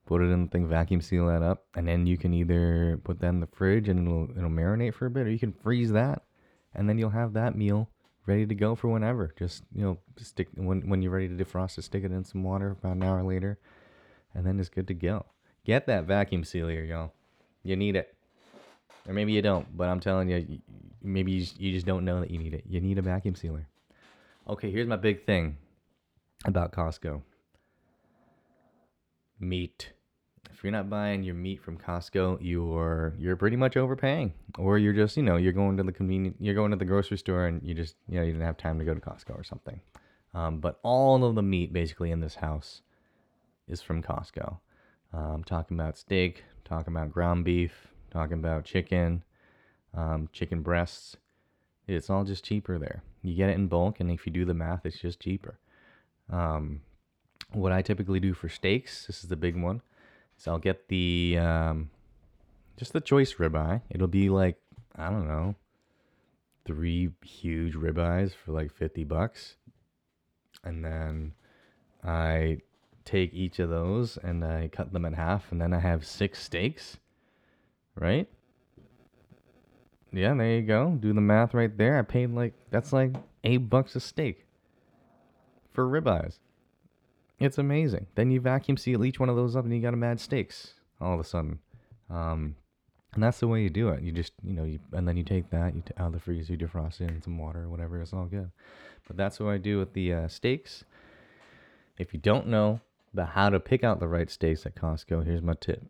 put 0.05 0.21
it 0.21 0.25
in 0.25 0.43
the 0.43 0.49
thing, 0.49 0.67
vacuum 0.67 1.01
seal 1.01 1.27
that 1.27 1.43
up, 1.43 1.65
and 1.75 1.87
then 1.87 2.07
you 2.07 2.17
can 2.17 2.33
either 2.33 2.99
put 3.03 3.19
that 3.19 3.29
in 3.29 3.39
the 3.41 3.47
fridge 3.47 3.89
and 3.89 4.07
it'll 4.07 4.29
it'll 4.37 4.49
marinate 4.49 4.93
for 4.93 5.05
a 5.05 5.09
bit, 5.09 5.27
or 5.27 5.29
you 5.29 5.39
can 5.39 5.51
freeze 5.51 5.91
that, 5.91 6.23
and 6.73 6.89
then 6.89 6.97
you'll 6.97 7.09
have 7.09 7.33
that 7.33 7.55
meal 7.55 7.89
ready 8.25 8.45
to 8.45 8.55
go 8.55 8.75
for 8.75 8.89
whenever. 8.89 9.33
Just 9.37 9.63
you 9.73 9.83
know, 9.83 9.97
stick 10.17 10.47
when 10.55 10.89
when 10.89 11.01
you're 11.01 11.11
ready 11.11 11.27
to 11.27 11.35
defrost 11.35 11.77
it, 11.77 11.83
stick 11.83 12.03
it 12.03 12.11
in 12.11 12.23
some 12.23 12.43
water 12.43 12.71
about 12.71 12.95
an 12.95 13.03
hour 13.03 13.23
later, 13.23 13.59
and 14.33 14.45
then 14.45 14.59
it's 14.59 14.69
good 14.69 14.87
to 14.87 14.93
go. 14.93 15.25
Get 15.65 15.87
that 15.87 16.05
vacuum 16.05 16.43
sealer, 16.43 16.83
y'all. 16.83 17.13
You 17.63 17.75
need 17.75 17.97
it, 17.97 18.15
or 19.07 19.13
maybe 19.13 19.31
you 19.31 19.41
don't. 19.41 19.75
But 19.75 19.89
I'm 19.89 19.99
telling 19.99 20.29
you, 20.29 20.59
maybe 21.01 21.31
you 21.31 21.71
just, 21.71 21.85
don't 21.85 22.05
know 22.05 22.19
that 22.19 22.29
you 22.29 22.37
need 22.37 22.53
it. 22.53 22.63
You 22.67 22.81
need 22.81 22.97
a 22.97 23.01
vacuum 23.01 23.35
sealer. 23.35 23.67
Okay, 24.47 24.71
here's 24.71 24.87
my 24.87 24.95
big 24.95 25.25
thing 25.25 25.57
about 26.45 26.71
Costco 26.71 27.21
meat. 29.39 29.91
If 30.51 30.63
you're 30.63 30.71
not 30.71 30.89
buying 30.89 31.23
your 31.23 31.35
meat 31.35 31.61
from 31.61 31.77
Costco, 31.77 32.39
you're 32.41 33.13
you're 33.19 33.35
pretty 33.35 33.57
much 33.57 33.77
overpaying, 33.77 34.33
or 34.57 34.77
you're 34.77 34.93
just 34.93 35.17
you 35.17 35.23
know 35.23 35.35
you're 35.35 35.53
going 35.53 35.77
to 35.77 35.83
the 35.83 35.91
convenient 35.91 36.35
you're 36.39 36.55
going 36.55 36.71
to 36.71 36.77
the 36.77 36.85
grocery 36.85 37.17
store 37.17 37.45
and 37.45 37.61
you 37.63 37.75
just 37.75 37.95
you 38.07 38.15
know 38.17 38.25
you 38.25 38.31
didn't 38.31 38.45
have 38.45 38.57
time 38.57 38.79
to 38.79 38.85
go 38.85 38.93
to 38.93 38.99
Costco 38.99 39.37
or 39.37 39.43
something. 39.43 39.79
Um, 40.33 40.59
but 40.59 40.79
all 40.83 41.23
of 41.23 41.35
the 41.35 41.41
meat 41.41 41.73
basically 41.73 42.11
in 42.11 42.21
this 42.21 42.35
house 42.35 42.81
is 43.67 43.81
from 43.81 44.01
Costco. 44.01 44.57
I'm 45.13 45.19
um, 45.19 45.43
talking 45.43 45.77
about 45.77 45.97
steak, 45.97 46.43
talking 46.65 46.93
about 46.93 47.11
ground 47.11 47.45
beef, 47.45 47.87
talking 48.11 48.39
about 48.39 48.65
chicken, 48.65 49.23
um, 49.93 50.29
chicken 50.31 50.61
breasts. 50.61 51.17
It's 51.87 52.09
all 52.09 52.23
just 52.23 52.43
cheaper 52.43 52.77
there. 52.77 53.03
You 53.23 53.35
get 53.35 53.49
it 53.49 53.55
in 53.55 53.67
bulk, 53.67 53.99
and 53.99 54.11
if 54.11 54.25
you 54.25 54.31
do 54.31 54.45
the 54.45 54.53
math, 54.53 54.85
it's 54.85 54.99
just 54.99 55.19
cheaper. 55.19 55.57
Um, 56.29 56.81
what 57.53 57.71
I 57.71 57.81
typically 57.81 58.19
do 58.19 58.33
for 58.33 58.49
steaks, 58.49 59.07
this 59.07 59.23
is 59.23 59.29
the 59.29 59.35
big 59.35 59.55
one, 59.55 59.81
is 60.37 60.47
I'll 60.47 60.57
get 60.57 60.89
the 60.89 61.37
um, 61.39 61.89
just 62.75 62.93
the 62.93 63.01
choice 63.01 63.35
ribeye. 63.35 63.81
It'll 63.89 64.07
be 64.07 64.29
like 64.29 64.57
I 64.95 65.09
don't 65.09 65.27
know, 65.27 65.55
three 66.65 67.11
huge 67.23 67.73
ribeyes 67.73 68.33
for 68.33 68.51
like 68.51 68.73
fifty 68.73 69.03
bucks, 69.03 69.55
and 70.63 70.83
then 70.83 71.33
I 72.03 72.59
take 73.05 73.33
each 73.33 73.59
of 73.59 73.69
those 73.69 74.17
and 74.17 74.43
I 74.43 74.67
cut 74.67 74.91
them 74.91 75.05
in 75.05 75.13
half, 75.13 75.51
and 75.51 75.61
then 75.61 75.73
I 75.73 75.79
have 75.79 76.05
six 76.05 76.43
steaks, 76.43 76.97
right? 77.99 78.27
Yeah, 80.11 80.33
there 80.33 80.55
you 80.55 80.61
go. 80.61 80.97
Do 80.99 81.13
the 81.13 81.21
math 81.21 81.53
right 81.53 81.75
there. 81.77 81.99
I 81.99 82.01
paid 82.01 82.33
like 82.33 82.53
that's 82.71 82.93
like 82.93 83.15
eight 83.43 83.69
bucks 83.69 83.95
a 83.95 83.99
steak 83.99 84.45
for 85.73 85.85
ribeyes. 85.85 86.39
It's 87.39 87.57
amazing. 87.57 88.07
Then 88.15 88.31
you 88.31 88.41
vacuum 88.41 88.77
seal 88.77 89.05
each 89.05 89.19
one 89.19 89.29
of 89.29 89.35
those 89.35 89.55
up, 89.55 89.65
and 89.65 89.73
you 89.73 89.81
got 89.81 89.93
a 89.93 89.97
mad 89.97 90.19
steaks 90.19 90.73
all 90.99 91.13
of 91.13 91.19
a 91.19 91.23
sudden. 91.23 91.59
Um, 92.09 92.55
and 93.13 93.23
that's 93.23 93.39
the 93.39 93.47
way 93.47 93.61
you 93.61 93.69
do 93.69 93.89
it. 93.89 94.01
You 94.01 94.11
just 94.11 94.33
you 94.43 94.53
know, 94.53 94.63
you, 94.63 94.79
and 94.93 95.07
then 95.07 95.17
you 95.17 95.23
take 95.23 95.49
that 95.51 95.75
you 95.75 95.81
t- 95.81 95.93
out 95.97 96.07
of 96.07 96.13
the 96.13 96.19
freezer, 96.19 96.53
you 96.53 96.59
defrost 96.59 97.01
it 97.01 97.09
in 97.09 97.21
some 97.21 97.37
water 97.37 97.63
or 97.63 97.69
whatever. 97.69 98.01
It's 98.01 98.13
all 98.13 98.25
good. 98.25 98.51
But 99.07 99.17
that's 99.17 99.39
what 99.39 99.51
I 99.51 99.57
do 99.57 99.79
with 99.79 99.93
the 99.93 100.13
uh, 100.13 100.27
steaks. 100.27 100.83
If 101.97 102.13
you 102.13 102.19
don't 102.19 102.47
know 102.47 102.81
about 103.13 103.29
how 103.29 103.49
to 103.49 103.59
pick 103.59 103.83
out 103.83 103.99
the 103.99 104.07
right 104.07 104.29
steaks 104.29 104.65
at 104.65 104.75
Costco, 104.75 105.25
here's 105.25 105.41
my 105.41 105.55
tip. 105.59 105.83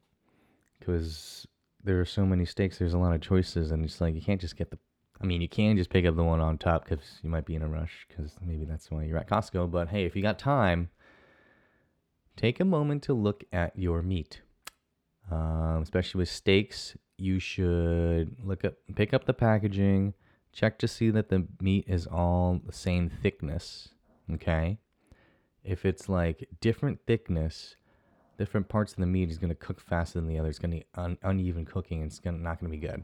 Because 0.80 1.48
there 1.88 2.00
are 2.00 2.06
so 2.06 2.26
many 2.26 2.46
steaks. 2.46 2.78
There's 2.78 2.94
a 2.94 2.98
lot 3.00 3.16
of 3.16 3.22
choices, 3.22 3.72
and 3.72 3.84
it's 3.84 4.00
like 4.00 4.14
you 4.14 4.22
can't 4.22 4.42
just 4.42 4.58
get 4.58 4.70
the. 4.70 4.78
I 5.20 5.26
mean, 5.26 5.42
you 5.42 5.50
can 5.50 5.78
just 5.78 5.90
pick 5.90 6.06
up 6.06 6.16
the 6.16 6.24
one 6.24 6.42
on 6.42 6.60
top 6.60 6.84
because 6.84 7.20
you 7.24 7.30
might 7.30 7.46
be 7.46 7.56
in 7.56 7.64
a 7.64 7.68
rush 7.68 8.06
because 8.08 8.36
maybe 8.40 8.66
that's 8.66 8.92
why 8.92 9.04
you're 9.04 9.18
at 9.18 9.28
Costco. 9.28 9.72
But 9.72 9.88
hey, 9.88 10.06
if 10.06 10.16
you 10.16 10.22
got 10.22 10.38
time, 10.38 10.90
take 12.36 12.60
a 12.60 12.66
moment 12.66 13.02
to 13.04 13.14
look 13.14 13.44
at 13.52 13.76
your 13.76 14.04
meat. 14.04 14.42
Um, 15.32 15.82
especially 15.82 16.20
with 16.20 16.30
steaks, 16.30 16.96
you 17.18 17.40
should 17.40 18.36
look 18.44 18.64
up, 18.64 18.76
pick 18.96 19.14
up 19.14 19.26
the 19.26 19.34
packaging, 19.34 20.14
check 20.52 20.78
to 20.80 20.88
see 20.88 21.10
that 21.10 21.30
the 21.30 21.48
meat 21.60 21.86
is 21.88 22.06
all 22.06 22.62
the 22.64 22.74
same 22.74 23.10
thickness. 23.10 23.90
Okay. 24.32 24.78
If 25.64 25.84
it's 25.86 26.08
like 26.08 26.48
different 26.62 27.00
thickness, 27.08 27.76
different 28.38 28.70
parts 28.70 28.94
of 28.94 29.00
the 29.00 29.06
meat 29.06 29.30
is 29.30 29.38
going 29.38 29.50
to 29.50 29.56
cook 29.56 29.80
faster 29.80 30.20
than 30.20 30.28
the 30.28 30.40
other. 30.40 30.50
It's 30.50 30.60
going 30.60 30.72
to 30.72 30.78
be 30.78 30.86
un- 30.96 31.18
uneven 31.24 31.66
cooking. 31.66 32.02
And 32.02 32.12
it's 32.12 32.20
gonna, 32.20 32.38
not 32.38 32.60
going 32.60 32.72
to 32.72 32.78
be 32.78 32.88
good. 32.88 33.04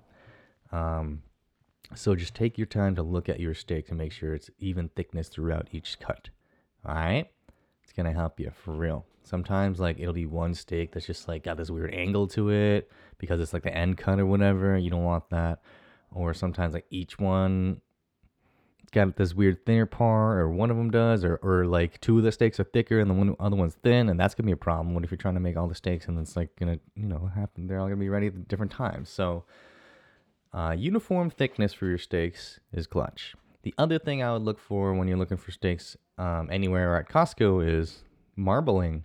Um, 0.72 1.24
so 1.96 2.16
just 2.16 2.34
take 2.34 2.58
your 2.58 2.68
time 2.68 2.96
to 2.96 3.04
look 3.04 3.30
at 3.30 3.40
your 3.40 3.54
steak 3.54 3.88
to 3.88 3.96
make 3.96 4.12
sure 4.12 4.34
it's 4.34 4.50
even 4.60 4.90
thickness 4.90 5.28
throughout 5.28 5.68
each 5.72 6.00
cut. 6.00 6.30
All 6.86 6.96
right? 6.96 7.28
It's 7.84 7.94
going 7.94 8.06
to 8.06 8.13
help 8.13 8.40
you 8.40 8.52
for 8.56 8.74
real. 8.74 9.06
Sometimes 9.24 9.80
like 9.80 10.00
it'll 10.00 10.13
be 10.13 10.25
one 10.25 10.54
steak 10.54 10.92
that's 10.92 11.06
just 11.06 11.28
like 11.28 11.44
got 11.44 11.58
this 11.58 11.70
weird 11.70 11.94
angle 11.94 12.28
to 12.28 12.50
it 12.50 12.92
because 13.18 13.40
it's 13.40 13.54
like 13.54 13.63
the 13.63 13.75
end 13.75 13.98
cut 13.98 14.20
or 14.20 14.25
whatever. 14.25 14.78
You 14.78 14.90
don't 14.90 15.04
want 15.04 15.30
that. 15.30 15.62
Or 16.12 16.34
sometimes 16.34 16.74
like 16.74 16.86
each 16.90 17.18
one 17.18 17.82
got 18.94 19.16
this 19.18 19.34
weird 19.34 19.66
thinner 19.66 19.86
part 19.86 20.38
or 20.38 20.50
one 20.50 20.72
of 20.72 20.78
them 20.78 20.90
does 20.90 21.24
or, 21.24 21.36
or 21.38 21.66
like 21.66 22.00
two 22.00 22.18
of 22.18 22.24
the 22.24 22.32
steaks 22.32 22.60
are 22.60 22.64
thicker 22.64 23.00
and 23.00 23.10
the 23.10 23.14
one 23.14 23.36
other 23.40 23.56
one's 23.56 23.76
thin 23.84 24.08
and 24.10 24.20
that's 24.20 24.36
gonna 24.36 24.46
be 24.46 24.54
a 24.54 24.58
problem 24.58 24.94
what 24.94 25.04
if 25.04 25.12
you're 25.12 25.18
trying 25.18 25.34
to 25.34 25.40
make 25.40 25.58
all 25.58 25.68
the 25.68 25.76
steaks 25.76 26.08
and 26.08 26.18
it's 26.20 26.36
like 26.36 26.56
gonna 26.58 26.80
you 26.96 27.08
know 27.08 27.30
happen 27.36 27.68
they're 27.68 27.80
all 27.80 27.88
gonna 27.88 27.98
be 27.98 28.10
ready 28.10 28.28
at 28.28 28.48
different 28.48 28.72
times 28.72 29.10
so 29.10 29.44
uh, 30.54 30.76
uniform 30.78 31.30
thickness 31.30 31.74
for 31.74 31.88
your 31.88 31.98
steaks 31.98 32.60
is 32.72 32.86
clutch. 32.86 33.36
The 33.64 33.74
other 33.78 33.98
thing 33.98 34.22
I 34.22 34.32
would 34.34 34.44
look 34.44 34.60
for 34.60 34.94
when 34.94 35.08
you're 35.08 35.18
looking 35.18 35.38
for 35.38 35.52
steaks 35.52 35.98
um, 36.18 36.50
anywhere 36.52 36.96
at 36.98 37.10
Costco 37.10 37.68
is 37.68 38.04
marbling. 38.36 39.04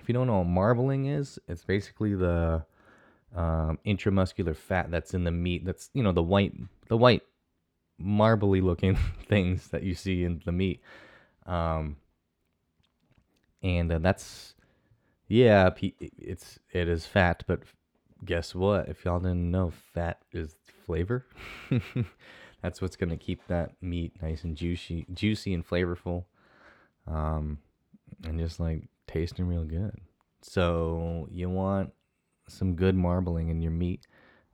If 0.00 0.08
you 0.08 0.14
don't 0.14 0.26
know 0.26 0.38
what 0.38 0.48
marbling 0.48 1.06
is, 1.06 1.38
it's 1.46 1.64
basically 1.64 2.14
the 2.14 2.64
um, 3.36 3.78
intramuscular 3.86 4.56
fat 4.56 4.90
that's 4.90 5.14
in 5.14 5.22
the 5.22 5.30
meat. 5.30 5.64
That's 5.64 5.90
you 5.94 6.02
know 6.02 6.12
the 6.12 6.22
white, 6.22 6.54
the 6.88 6.96
white, 6.96 7.22
marbly 7.98 8.60
looking 8.60 8.96
things 9.28 9.68
that 9.68 9.82
you 9.82 9.94
see 9.94 10.24
in 10.24 10.42
the 10.44 10.52
meat. 10.52 10.80
Um, 11.46 11.96
and 13.62 13.90
uh, 13.90 13.98
that's 13.98 14.54
yeah, 15.28 15.70
it's 15.80 16.58
it 16.72 16.88
is 16.88 17.06
fat, 17.06 17.44
but 17.46 17.60
guess 18.24 18.54
what? 18.54 18.88
If 18.88 19.04
y'all 19.04 19.20
didn't 19.20 19.50
know, 19.50 19.72
fat 19.94 20.18
is 20.32 20.56
flavor. 20.86 21.26
That's 22.62 22.80
what's 22.80 22.96
gonna 22.96 23.16
keep 23.16 23.46
that 23.48 23.72
meat 23.82 24.12
nice 24.22 24.44
and 24.44 24.56
juicy, 24.56 25.06
juicy 25.12 25.52
and 25.54 25.66
flavorful, 25.66 26.24
um, 27.06 27.58
and 28.24 28.38
just 28.38 28.60
like 28.60 28.88
tasting 29.06 29.46
real 29.46 29.64
good. 29.64 29.98
So 30.42 31.28
you 31.30 31.48
want 31.48 31.92
some 32.48 32.74
good 32.74 32.94
marbling 32.94 33.48
in 33.48 33.60
your 33.60 33.72
meat. 33.72 34.06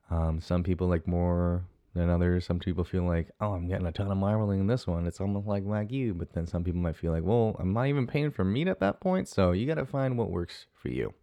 Um, 0.09 0.41
some 0.41 0.63
people 0.63 0.87
like 0.87 1.07
more 1.07 1.65
than 1.93 2.09
others. 2.09 2.45
Some 2.45 2.59
people 2.59 2.83
feel 2.83 3.03
like, 3.03 3.29
oh, 3.41 3.53
I'm 3.53 3.67
getting 3.67 3.87
a 3.87 3.91
ton 3.91 4.11
of 4.11 4.17
marbling 4.17 4.61
in 4.61 4.67
this 4.67 4.87
one. 4.87 5.05
It's 5.05 5.19
almost 5.19 5.47
like 5.47 5.63
wagyu. 5.63 6.17
But 6.17 6.33
then 6.33 6.47
some 6.47 6.63
people 6.63 6.79
might 6.79 6.95
feel 6.95 7.11
like, 7.11 7.23
well, 7.23 7.55
I'm 7.59 7.73
not 7.73 7.87
even 7.87 8.07
paying 8.07 8.31
for 8.31 8.43
meat 8.43 8.67
at 8.67 8.79
that 8.79 8.99
point. 8.99 9.27
So 9.27 9.51
you 9.51 9.67
got 9.67 9.75
to 9.75 9.85
find 9.85 10.17
what 10.17 10.29
works 10.29 10.65
for 10.73 10.89
you. 10.89 11.13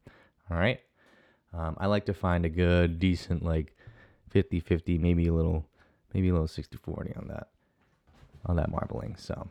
All 0.50 0.58
right. 0.58 0.80
Um, 1.54 1.76
I 1.78 1.86
like 1.86 2.06
to 2.06 2.14
find 2.14 2.44
a 2.44 2.50
good, 2.50 2.98
decent, 2.98 3.42
like 3.42 3.74
50 4.30 4.60
50, 4.60 4.98
maybe 4.98 5.28
a 5.28 5.32
little, 5.32 5.66
maybe 6.12 6.28
a 6.28 6.32
little 6.32 6.48
60 6.48 6.76
40 6.76 7.14
on 7.14 7.28
that, 7.28 7.48
on 8.44 8.56
that 8.56 8.70
marbling. 8.70 9.16
So, 9.16 9.48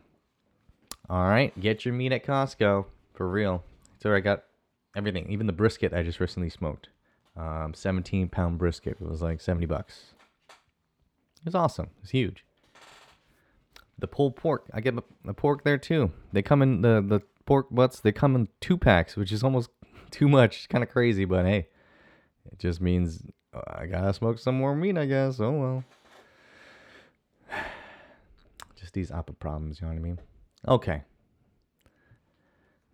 all 1.09 1.27
right, 1.27 1.59
get 1.59 1.85
your 1.85 1.95
meat 1.95 2.11
at 2.11 2.23
Costco 2.23 2.85
for 3.15 3.27
real. 3.27 3.63
So 3.99 4.13
I 4.13 4.19
got 4.19 4.43
everything, 4.95 5.31
even 5.31 5.47
the 5.47 5.53
brisket 5.53 5.93
I 5.93 6.03
just 6.03 6.19
recently 6.19 6.49
smoked. 6.49 6.89
Um, 7.35 7.73
17 7.73 8.29
pound 8.29 8.57
brisket. 8.59 8.97
It 8.99 9.07
was 9.07 9.21
like 9.21 9.41
70 9.41 9.65
bucks. 9.65 10.13
Was 11.47 11.55
awesome. 11.55 11.91
It's 12.01 12.11
huge. 12.11 12.43
The 13.97 14.07
pulled 14.07 14.35
pork, 14.35 14.65
I 14.73 14.81
get 14.81 14.95
the 15.23 15.33
pork 15.33 15.63
there 15.63 15.77
too. 15.77 16.11
They 16.33 16.41
come 16.41 16.61
in 16.61 16.81
the 16.81 17.01
the 17.01 17.21
pork 17.45 17.67
butts. 17.71 18.01
They 18.01 18.11
come 18.11 18.35
in 18.35 18.49
two 18.59 18.77
packs, 18.77 19.15
which 19.15 19.31
is 19.31 19.45
almost 19.45 19.69
too 20.11 20.27
much. 20.27 20.67
Kind 20.67 20.83
of 20.83 20.89
crazy, 20.89 21.23
but 21.23 21.45
hey, 21.45 21.69
it 22.51 22.59
just 22.59 22.81
means 22.81 23.23
uh, 23.53 23.61
I 23.65 23.85
gotta 23.85 24.13
smoke 24.13 24.39
some 24.39 24.57
more 24.57 24.75
meat, 24.75 24.97
I 24.97 25.05
guess. 25.05 25.39
Oh 25.39 25.51
well. 25.51 25.83
Just 28.75 28.93
these 28.93 29.09
Appa 29.09 29.31
problems, 29.31 29.79
you 29.79 29.87
know 29.87 29.93
what 29.93 29.99
I 29.99 30.03
mean? 30.03 30.19
Okay. 30.67 31.03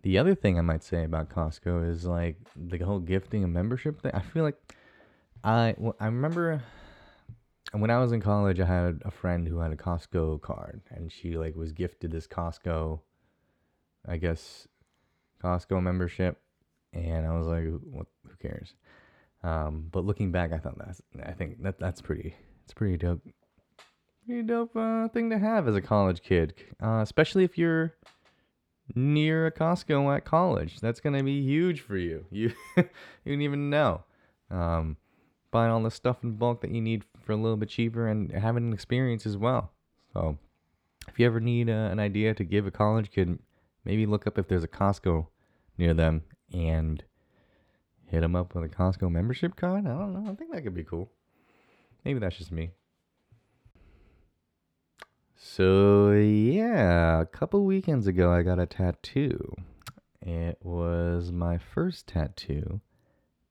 The 0.02 0.16
other 0.18 0.36
thing 0.36 0.60
I 0.60 0.62
might 0.62 0.84
say 0.84 1.02
about 1.02 1.28
Costco 1.28 1.90
is 1.90 2.04
like 2.04 2.36
the 2.54 2.78
whole 2.78 3.00
gifting 3.00 3.42
and 3.42 3.52
membership 3.52 4.00
thing. 4.00 4.12
I 4.14 4.20
feel 4.20 4.44
like 4.44 4.60
I 5.42 5.74
well, 5.76 5.96
I 5.98 6.06
remember 6.06 6.62
when 7.80 7.90
I 7.90 7.98
was 7.98 8.12
in 8.12 8.20
college, 8.20 8.60
I 8.60 8.66
had 8.66 9.02
a 9.04 9.10
friend 9.10 9.48
who 9.48 9.58
had 9.58 9.72
a 9.72 9.76
Costco 9.76 10.40
card, 10.42 10.82
and 10.90 11.10
she 11.10 11.36
like 11.36 11.56
was 11.56 11.72
gifted 11.72 12.10
this 12.10 12.26
Costco, 12.26 13.00
I 14.06 14.16
guess, 14.16 14.68
Costco 15.42 15.82
membership, 15.82 16.40
and 16.92 17.26
I 17.26 17.36
was 17.36 17.46
like, 17.46 17.64
what? 17.82 18.06
Who 18.26 18.36
cares? 18.40 18.74
Um, 19.42 19.88
but 19.90 20.04
looking 20.04 20.32
back, 20.32 20.52
I 20.52 20.58
thought 20.58 20.78
that's 20.78 21.02
I 21.24 21.32
think 21.32 21.62
that 21.62 21.78
that's 21.78 22.00
pretty 22.00 22.34
it's 22.64 22.72
pretty 22.72 22.96
dope, 22.96 23.20
pretty 24.26 24.42
dope 24.42 24.74
uh, 24.76 25.08
thing 25.08 25.30
to 25.30 25.38
have 25.38 25.68
as 25.68 25.76
a 25.76 25.82
college 25.82 26.22
kid, 26.22 26.54
uh, 26.82 27.00
especially 27.02 27.44
if 27.44 27.58
you're 27.58 27.94
near 28.94 29.46
a 29.46 29.52
Costco 29.52 30.16
at 30.16 30.24
college. 30.24 30.80
That's 30.80 31.00
gonna 31.00 31.22
be 31.22 31.42
huge 31.42 31.80
for 31.80 31.96
you. 31.96 32.24
You 32.30 32.52
you 32.76 32.84
didn't 33.24 33.42
even 33.42 33.70
know. 33.70 34.04
Um, 34.50 34.96
buying 35.50 35.70
all 35.70 35.82
the 35.82 35.90
stuff 35.90 36.22
in 36.22 36.32
bulk 36.32 36.60
that 36.62 36.70
you 36.70 36.80
need 36.80 37.04
for 37.24 37.32
a 37.32 37.36
little 37.36 37.56
bit 37.56 37.68
cheaper 37.68 38.08
and 38.08 38.30
having 38.32 38.64
an 38.64 38.72
experience 38.72 39.26
as 39.26 39.36
well. 39.36 39.72
So, 40.12 40.38
if 41.08 41.18
you 41.18 41.26
ever 41.26 41.40
need 41.40 41.68
uh, 41.68 41.88
an 41.90 41.98
idea 41.98 42.34
to 42.34 42.44
give 42.44 42.66
a 42.66 42.70
college 42.70 43.10
kid, 43.10 43.38
maybe 43.84 44.06
look 44.06 44.26
up 44.26 44.38
if 44.38 44.48
there's 44.48 44.64
a 44.64 44.68
Costco 44.68 45.26
near 45.76 45.94
them 45.94 46.22
and 46.52 47.02
hit 48.06 48.20
them 48.20 48.36
up 48.36 48.54
with 48.54 48.64
a 48.64 48.74
Costco 48.74 49.10
membership 49.10 49.56
card. 49.56 49.86
I 49.86 49.90
don't 49.90 50.12
know. 50.12 50.30
I 50.30 50.34
think 50.34 50.52
that 50.52 50.62
could 50.62 50.74
be 50.74 50.84
cool. 50.84 51.10
Maybe 52.04 52.18
that's 52.18 52.36
just 52.36 52.52
me. 52.52 52.70
So 55.36 56.12
yeah, 56.12 57.20
a 57.20 57.26
couple 57.26 57.64
weekends 57.64 58.06
ago 58.06 58.32
I 58.32 58.42
got 58.42 58.58
a 58.58 58.66
tattoo. 58.66 59.54
It 60.22 60.58
was 60.62 61.32
my 61.32 61.58
first 61.58 62.06
tattoo, 62.06 62.80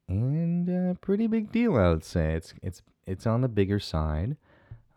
and 0.08 0.68
a 0.68 0.96
pretty 0.96 1.28
big 1.28 1.52
deal, 1.52 1.78
I 1.78 1.90
would 1.90 2.04
say. 2.04 2.34
It's 2.34 2.54
it's 2.64 2.82
it's 3.06 3.28
on 3.28 3.42
the 3.42 3.48
bigger 3.48 3.80
side. 3.80 4.38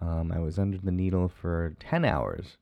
Um, 0.01 0.33
I 0.33 0.39
was 0.39 0.59
under 0.59 0.79
the 0.79 0.93
needle 0.93 1.29
for 1.29 1.75
ten 1.81 2.05
hours, 2.05 2.59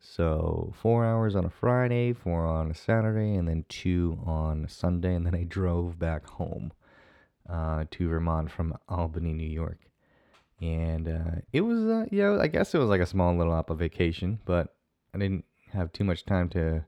so 0.00 0.72
four 0.80 1.04
hours 1.04 1.34
on 1.34 1.44
a 1.44 1.50
Friday, 1.50 2.12
four 2.12 2.46
on 2.46 2.70
a 2.70 2.74
Saturday, 2.74 3.34
and 3.34 3.48
then 3.48 3.64
two 3.68 4.18
on 4.24 4.64
a 4.64 4.68
Sunday, 4.68 5.14
and 5.14 5.26
then 5.26 5.34
I 5.34 5.42
drove 5.42 5.98
back 5.98 6.26
home 6.26 6.72
uh, 7.48 7.84
to 7.90 8.08
Vermont 8.08 8.50
from 8.50 8.76
Albany, 8.88 9.32
New 9.32 9.48
York. 9.48 9.78
And 10.60 11.08
uh, 11.08 11.40
it 11.52 11.60
was, 11.60 11.84
uh, 11.84 12.06
yeah, 12.10 12.38
I 12.40 12.48
guess 12.48 12.74
it 12.74 12.78
was 12.78 12.88
like 12.88 13.00
a 13.00 13.06
small 13.06 13.36
little 13.36 13.52
up 13.52 13.70
of 13.70 13.78
vacation, 13.78 14.40
but 14.44 14.74
I 15.14 15.18
didn't 15.18 15.44
have 15.72 15.92
too 15.92 16.04
much 16.04 16.24
time 16.24 16.48
to 16.50 16.84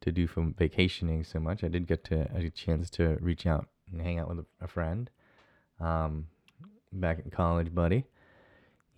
to 0.00 0.10
do 0.10 0.26
from 0.26 0.54
vacationing 0.54 1.22
so 1.24 1.38
much. 1.38 1.62
I 1.62 1.68
did 1.68 1.86
get 1.86 2.04
to 2.04 2.26
a 2.34 2.48
chance 2.48 2.88
to 2.90 3.18
reach 3.20 3.46
out 3.46 3.68
and 3.92 4.00
hang 4.00 4.18
out 4.18 4.28
with 4.28 4.38
a, 4.38 4.64
a 4.64 4.66
friend 4.66 5.10
um, 5.78 6.28
back 6.92 7.20
in 7.24 7.30
college, 7.30 7.74
buddy. 7.74 8.04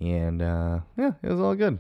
And 0.01 0.43
uh, 0.43 0.81
yeah, 0.97 1.13
it 1.23 1.29
was 1.29 1.41
all 1.41 1.55
good 1.55 1.79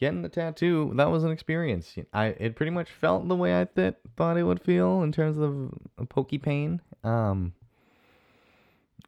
getting 0.00 0.22
the 0.22 0.28
tattoo, 0.28 0.92
that 0.96 1.10
was 1.10 1.22
an 1.24 1.30
experience. 1.30 1.94
I 2.12 2.26
it 2.26 2.56
pretty 2.56 2.70
much 2.70 2.90
felt 2.90 3.28
the 3.28 3.36
way 3.36 3.60
I 3.60 3.66
th- 3.66 3.94
thought 4.16 4.38
it 4.38 4.42
would 4.42 4.62
feel 4.62 5.02
in 5.02 5.12
terms 5.12 5.38
of 5.38 5.72
a 5.98 6.06
pokey 6.06 6.38
pain. 6.38 6.80
Um, 7.04 7.52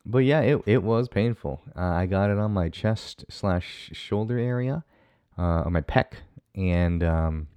but 0.05 0.19
yeah, 0.19 0.41
it 0.41 0.63
it 0.67 0.83
was 0.83 1.09
painful. 1.09 1.63
Uh, 1.75 1.81
I 1.81 2.07
got 2.07 2.31
it 2.31 2.39
on 2.39 2.53
my 2.53 2.69
chest 2.69 3.25
slash 3.31 3.91
shoulder 3.93 4.39
area, 4.39 4.85
uh, 5.39 5.63
on 5.65 5.73
my 5.73 5.81
pec, 5.81 6.13
and 6.55 7.03
um, 7.03 7.49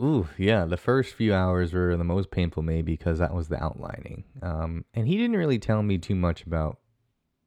ooh, 0.00 0.26
yeah, 0.38 0.64
the 0.64 0.78
first 0.78 1.14
few 1.14 1.34
hours 1.34 1.74
were 1.74 1.96
the 1.96 2.04
most 2.04 2.30
painful, 2.30 2.62
maybe 2.62 2.92
because 2.92 3.18
that 3.18 3.34
was 3.34 3.48
the 3.48 3.62
outlining. 3.62 4.24
Um, 4.40 4.86
and 4.94 5.06
he 5.06 5.18
didn't 5.18 5.36
really 5.36 5.58
tell 5.58 5.82
me 5.82 5.98
too 5.98 6.14
much 6.14 6.44
about 6.44 6.78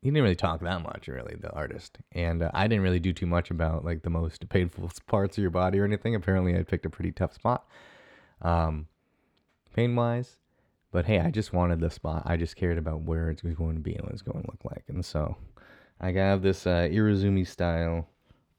he 0.01 0.09
didn't 0.09 0.23
really 0.23 0.35
talk 0.35 0.61
that 0.61 0.81
much, 0.81 1.07
really, 1.07 1.35
the 1.39 1.51
artist. 1.51 1.99
And 2.13 2.41
uh, 2.41 2.51
I 2.53 2.67
didn't 2.67 2.83
really 2.83 2.99
do 2.99 3.13
too 3.13 3.27
much 3.27 3.51
about 3.51 3.85
like 3.85 4.01
the 4.01 4.09
most 4.09 4.49
painful 4.49 4.91
parts 5.07 5.37
of 5.37 5.41
your 5.41 5.51
body 5.51 5.79
or 5.79 5.85
anything. 5.85 6.15
Apparently, 6.15 6.57
I 6.57 6.63
picked 6.63 6.85
a 6.85 6.89
pretty 6.89 7.11
tough 7.11 7.33
spot, 7.33 7.67
um, 8.41 8.87
pain 9.75 9.95
wise. 9.95 10.37
But 10.91 11.05
hey, 11.05 11.19
I 11.19 11.31
just 11.31 11.53
wanted 11.53 11.79
the 11.79 11.89
spot. 11.89 12.23
I 12.25 12.35
just 12.35 12.57
cared 12.57 12.77
about 12.77 13.03
where 13.03 13.29
it 13.29 13.43
was 13.43 13.53
going 13.55 13.75
to 13.75 13.81
be 13.81 13.93
and 13.93 14.03
what 14.03 14.11
it's 14.11 14.21
going 14.21 14.41
to 14.41 14.47
look 14.51 14.65
like. 14.65 14.83
And 14.89 15.05
so 15.05 15.37
I 16.01 16.11
have 16.11 16.41
this 16.41 16.67
uh, 16.67 16.89
style 17.45 18.09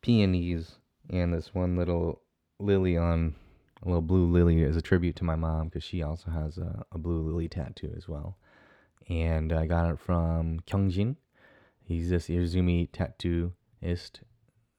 peonies 0.01 0.77
and 1.11 1.35
this 1.35 1.53
one 1.53 1.77
little 1.77 2.23
lily 2.59 2.97
on 2.97 3.35
a 3.83 3.89
little 3.89 4.01
blue 4.01 4.31
lily 4.31 4.63
as 4.63 4.77
a 4.77 4.83
tribute 4.83 5.17
to 5.17 5.25
my 5.25 5.37
mom 5.37 5.69
because 5.69 5.85
she 5.85 6.03
also 6.03 6.31
has 6.31 6.57
a, 6.57 6.85
a 6.93 6.99
blue 6.99 7.21
lily 7.21 7.49
tattoo 7.49 7.93
as 7.97 8.09
well. 8.09 8.39
And 9.09 9.53
I 9.53 9.67
got 9.67 9.91
it 9.91 9.99
from 9.99 10.61
Kyungjin 10.61 11.17
He's 11.85 12.11
this 12.11 12.29
Irezumi 12.29 12.91
tattooist 12.91 14.21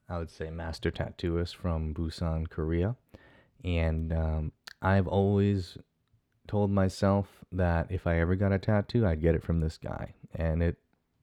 I 0.09 0.17
would 0.17 0.29
say, 0.29 0.49
master 0.49 0.91
tattooist 0.91 1.55
from 1.55 1.93
Busan, 1.93 2.49
Korea. 2.49 2.95
And 3.63 4.11
um, 4.11 4.51
I've 4.81 5.07
always 5.07 5.77
told 6.47 6.71
myself 6.71 7.27
that 7.51 7.87
if 7.89 8.05
I 8.05 8.19
ever 8.19 8.35
got 8.35 8.51
a 8.51 8.59
tattoo, 8.59 9.05
I'd 9.05 9.21
get 9.21 9.35
it 9.35 9.43
from 9.43 9.59
this 9.59 9.77
guy. 9.77 10.13
And 10.35 10.61
it, 10.61 10.77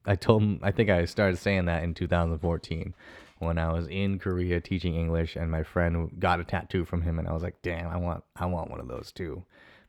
I 0.05 0.15
told 0.15 0.41
him, 0.41 0.59
I 0.63 0.71
think 0.71 0.89
I 0.89 1.05
started 1.05 1.37
saying 1.37 1.65
that 1.65 1.83
in 1.83 1.93
2014 1.93 2.93
when 3.39 3.57
I 3.57 3.71
was 3.71 3.87
in 3.87 4.19
Korea 4.19 4.59
teaching 4.59 4.95
English, 4.95 5.35
and 5.35 5.49
my 5.49 5.63
friend 5.63 6.11
got 6.19 6.39
a 6.39 6.43
tattoo 6.43 6.85
from 6.85 7.01
him, 7.01 7.17
and 7.17 7.27
I 7.27 7.33
was 7.33 7.41
like, 7.41 7.59
damn, 7.63 7.87
I 7.87 7.97
want, 7.97 8.23
I 8.35 8.45
want 8.45 8.69
one 8.69 8.79
of 8.79 8.87
those 8.87 9.11
too, 9.11 9.43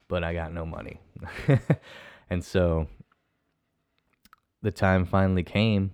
but 0.09 0.25
I 0.25 0.33
got 0.33 0.55
no 0.55 0.65
money. 0.65 1.01
and 2.31 2.43
so 2.43 2.89
the 4.63 4.71
time 4.71 5.05
finally 5.05 5.43
came, 5.43 5.93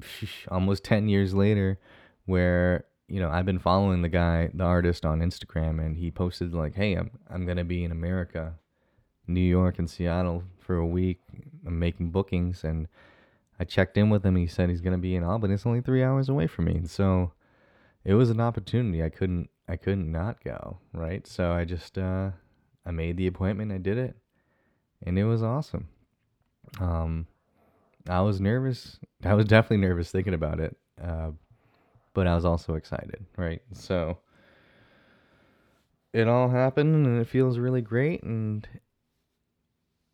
almost 0.48 0.84
10 0.84 1.08
years 1.08 1.34
later, 1.34 1.78
where 2.26 2.84
you 3.10 3.18
know, 3.18 3.28
I've 3.28 3.44
been 3.44 3.58
following 3.58 4.02
the 4.02 4.08
guy, 4.08 4.50
the 4.54 4.62
artist 4.62 5.04
on 5.04 5.18
Instagram, 5.18 5.84
and 5.84 5.96
he 5.96 6.12
posted 6.12 6.54
like, 6.54 6.76
"Hey, 6.76 6.94
I'm 6.94 7.10
I'm 7.28 7.44
gonna 7.44 7.64
be 7.64 7.82
in 7.82 7.90
America, 7.90 8.54
New 9.26 9.40
York 9.40 9.80
and 9.80 9.90
Seattle 9.90 10.44
for 10.60 10.76
a 10.76 10.86
week. 10.86 11.18
I'm 11.66 11.80
making 11.80 12.12
bookings." 12.12 12.62
And 12.62 12.86
I 13.58 13.64
checked 13.64 13.98
in 13.98 14.10
with 14.10 14.24
him. 14.24 14.36
He 14.36 14.46
said 14.46 14.70
he's 14.70 14.80
gonna 14.80 14.96
be 14.96 15.16
in 15.16 15.24
Albany. 15.24 15.54
It's 15.54 15.66
only 15.66 15.80
three 15.80 16.04
hours 16.04 16.28
away 16.28 16.46
from 16.46 16.66
me, 16.66 16.76
and 16.76 16.88
so 16.88 17.32
it 18.04 18.14
was 18.14 18.30
an 18.30 18.40
opportunity. 18.40 19.02
I 19.02 19.08
couldn't 19.08 19.50
I 19.68 19.76
couldn't 19.76 20.10
not 20.10 20.44
go, 20.44 20.78
right? 20.92 21.26
So 21.26 21.50
I 21.50 21.64
just 21.64 21.98
uh, 21.98 22.30
I 22.86 22.92
made 22.92 23.16
the 23.16 23.26
appointment. 23.26 23.72
I 23.72 23.78
did 23.78 23.98
it, 23.98 24.16
and 25.02 25.18
it 25.18 25.24
was 25.24 25.42
awesome. 25.42 25.88
Um, 26.78 27.26
I 28.08 28.20
was 28.22 28.40
nervous. 28.40 28.98
I 29.24 29.34
was 29.34 29.46
definitely 29.46 29.86
nervous 29.86 30.10
thinking 30.10 30.34
about 30.34 30.60
it. 30.60 30.76
Uh, 31.02 31.32
but 32.14 32.26
I 32.26 32.34
was 32.34 32.44
also 32.44 32.74
excited, 32.74 33.24
right? 33.36 33.62
So 33.72 34.18
it 36.12 36.28
all 36.28 36.48
happened 36.48 37.06
and 37.06 37.20
it 37.20 37.28
feels 37.28 37.58
really 37.58 37.82
great 37.82 38.22
and 38.22 38.66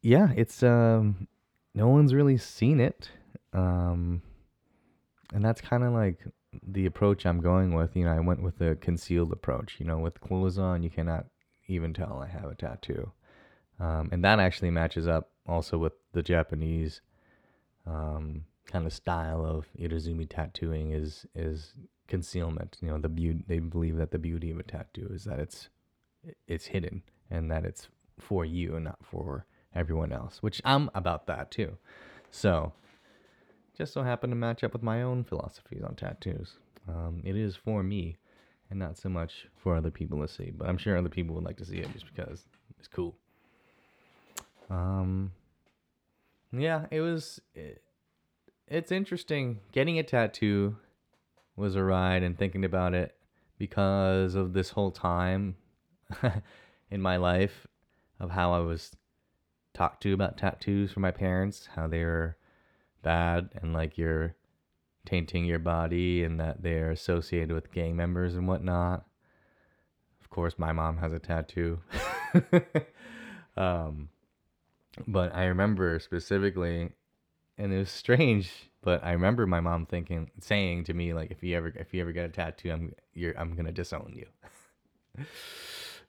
yeah, 0.03 0.31
it's 0.37 0.63
um 0.63 1.27
no 1.75 1.89
one's 1.89 2.15
really 2.15 2.37
seen 2.37 2.81
it. 2.81 3.11
Um 3.53 4.23
and 5.33 5.45
that's 5.45 5.61
kind 5.61 5.83
of 5.83 5.93
like 5.93 6.21
the 6.67 6.87
approach 6.87 7.27
I'm 7.27 7.41
going 7.41 7.75
with. 7.75 7.97
You 7.97 8.05
know, 8.05 8.13
I 8.13 8.21
went 8.21 8.43
with 8.43 8.59
the 8.59 8.77
concealed 8.81 9.33
approach. 9.33 9.77
You 9.79 9.87
know, 9.87 9.99
with 9.99 10.21
clothes 10.21 10.59
on, 10.59 10.83
you 10.83 10.91
cannot 10.91 11.27
even 11.67 11.93
tell 11.93 12.23
I 12.23 12.29
have 12.29 12.51
a 12.51 12.55
tattoo. 12.55 13.13
Um, 13.79 14.09
and 14.13 14.25
that 14.25 14.39
actually 14.39 14.71
matches 14.71 15.07
up 15.07 15.31
also 15.47 15.79
with 15.79 15.93
the 16.13 16.23
Japanese 16.23 17.01
um, 17.87 18.45
kind 18.67 18.87
of 18.87 18.93
style 18.93 19.45
of 19.45 19.67
Irezumi 19.79 20.29
tattooing 20.29 20.93
is 20.93 21.27
is 21.35 21.75
concealment. 22.09 22.79
You 22.81 22.89
know, 22.89 22.99
the 22.99 23.09
beauty 23.09 23.45
they 23.47 23.59
believe 23.59 23.97
that 23.97 24.11
the 24.11 24.19
beauty 24.19 24.51
of 24.51 24.59
a 24.59 24.63
tattoo 24.63 25.11
is 25.13 25.25
that 25.25 25.39
it's 25.39 25.69
it's 26.47 26.67
hidden 26.67 27.03
and 27.31 27.51
that 27.51 27.65
it's 27.65 27.89
for 28.19 28.45
you 28.45 28.77
and 28.77 28.85
not 28.85 28.99
for 29.03 29.47
everyone 29.75 30.13
else, 30.13 30.43
which 30.43 30.61
I'm 30.65 30.91
about 30.95 31.27
that 31.27 31.51
too. 31.51 31.77
So, 32.31 32.73
just 33.77 33.93
so 33.93 34.03
happened 34.03 34.31
to 34.33 34.37
match 34.37 34.65
up 34.65 34.73
with 34.73 34.83
my 34.83 35.03
own 35.03 35.25
philosophies 35.25 35.83
on 35.83 35.95
tattoos. 35.95 36.55
Um, 36.89 37.23
it 37.25 37.37
is 37.37 37.57
for 37.57 37.83
me 37.83 38.17
and 38.71 38.79
not 38.79 38.97
so 38.97 39.09
much 39.09 39.47
for 39.57 39.77
other 39.77 39.91
people 39.91 40.21
to 40.21 40.29
see, 40.29 40.51
but 40.51 40.69
I'm 40.69 40.79
sure 40.79 40.97
other 40.97 41.09
people 41.09 41.35
would 41.35 41.45
like 41.45 41.57
to 41.59 41.65
see 41.65 41.79
it 41.79 41.93
just 41.93 42.07
because 42.07 42.47
it's 42.79 42.89
cool. 42.89 43.17
Um, 44.71 45.33
yeah, 46.53 46.87
it 46.91 47.01
was. 47.01 47.41
It, 47.55 47.83
it's 48.69 48.91
interesting 48.91 49.61
getting 49.73 49.99
a 49.99 50.03
tattoo 50.03 50.77
was 51.55 51.77
a 51.77 51.83
ride 51.83 52.23
and 52.23 52.37
thinking 52.37 52.65
about 52.65 52.95
it 52.95 53.15
because 53.59 54.35
of 54.35 54.53
this 54.53 54.71
whole 54.71 54.91
time 54.91 55.57
in 56.91 57.01
my 57.01 57.17
life 57.17 57.67
of 58.21 58.31
how 58.31 58.53
I 58.53 58.59
was 58.59 58.93
talked 59.73 60.03
to 60.03 60.13
about 60.13 60.37
tattoos 60.37 60.93
from 60.93 61.03
my 61.03 61.11
parents, 61.11 61.69
how 61.75 61.87
they 61.87 62.05
were 62.05 62.37
bad 63.03 63.51
and 63.63 63.73
like 63.73 63.97
you're 63.97 64.35
tainting 65.07 65.45
your 65.45 65.59
body 65.59 66.25
and 66.25 66.41
that 66.41 66.63
they're 66.63 66.91
associated 66.91 67.53
with 67.53 67.73
gang 67.73 67.97
members 67.97 68.35
and 68.35 68.49
whatnot. 68.49 69.07
Of 70.21 70.31
course, 70.31 70.59
my 70.59 70.73
mom 70.73 70.99
has 70.99 71.13
a 71.13 71.19
tattoo. 71.19 71.79
um, 73.57 74.09
but 75.07 75.35
I 75.35 75.47
remember 75.47 75.99
specifically, 75.99 76.91
and 77.59 77.73
it 77.73 77.79
was 77.79 77.91
strange 77.91 78.71
but 78.87 79.05
I 79.05 79.11
remember 79.15 79.49
my 79.49 79.59
mom 79.59 79.85
thinking, 79.85 80.31
saying 80.41 80.85
to 80.85 80.95
me, 80.95 81.13
like, 81.13 81.33
if 81.33 81.43
you 81.43 81.57
ever, 81.57 81.73
if 81.75 81.93
you 81.93 82.01
ever 82.01 82.13
get 82.13 82.27
a 82.27 82.29
tattoo, 82.29 82.71
I'm, 82.71 82.95
you're, 83.15 83.37
I'm 83.37 83.57
gonna 83.57 83.73
disown 83.73 84.15
you. 84.15 85.25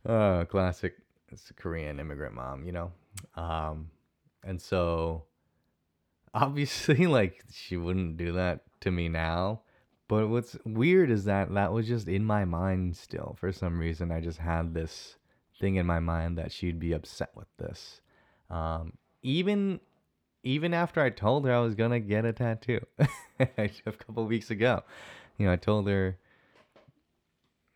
uh, 0.08 0.46
classic, 0.50 0.94
it's 1.32 1.50
a 1.50 1.56
Korean 1.56 2.00
immigrant 2.00 2.36
mom, 2.36 2.64
you 2.66 2.72
know. 2.72 2.92
Um, 3.34 3.90
and 4.44 4.62
so, 4.62 5.24
obviously, 6.36 7.08
like, 7.08 7.44
she 7.52 7.78
wouldn't 7.78 8.18
do 8.18 8.34
that 8.34 8.62
to 8.82 8.92
me 8.92 9.10
now. 9.10 9.62
But 10.08 10.28
what's 10.28 10.56
weird 10.64 11.10
is 11.10 11.26
that 11.26 11.52
that 11.56 11.74
was 11.74 11.88
just 11.88 12.08
in 12.08 12.26
my 12.26 12.46
mind 12.46 12.96
still. 12.96 13.36
For 13.40 13.52
some 13.52 13.80
reason, 13.80 14.12
I 14.12 14.22
just 14.22 14.38
had 14.38 14.76
this 14.76 15.16
thing 15.60 15.78
in 15.78 15.88
my 15.88 16.00
mind 16.00 16.38
that 16.38 16.52
she'd 16.52 16.80
be 16.80 16.94
upset 16.94 17.32
with 17.34 17.48
this. 17.58 18.02
Um, 18.50 18.94
even 19.22 19.80
even 20.44 20.74
after 20.74 21.02
I 21.02 21.10
told 21.10 21.46
her 21.46 21.54
I 21.54 21.60
was 21.60 21.76
gonna 21.76 22.00
get 22.00 22.26
a 22.26 22.34
tattoo 22.34 22.86
a 23.40 23.70
couple 23.92 24.26
weeks 24.26 24.50
ago. 24.52 24.84
You 25.38 25.48
know, 25.48 25.54
I 25.54 25.58
told 25.58 25.88
her 25.88 26.18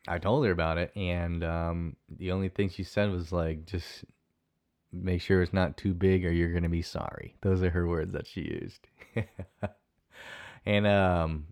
I 0.07 0.17
told 0.17 0.45
her 0.45 0.51
about 0.51 0.77
it 0.77 0.91
and 0.95 1.43
um, 1.43 1.95
the 2.10 2.31
only 2.31 2.49
thing 2.49 2.69
she 2.69 2.84
said 2.84 3.12
was 3.12 3.31
like 3.31 3.65
just 3.65 4.05
make 4.91 5.21
sure 5.21 5.41
it's 5.41 5.53
not 5.53 5.77
too 5.77 5.93
big 5.93 6.25
or 6.25 6.31
you're 6.31 6.53
gonna 6.53 6.69
be 6.69 6.81
sorry. 6.81 7.36
Those 7.41 7.62
are 7.63 7.69
her 7.69 7.88
words 7.88 8.13
that 8.13 8.27
she 8.27 8.41
used. 8.41 8.88
and 10.65 10.88
um 10.88 11.47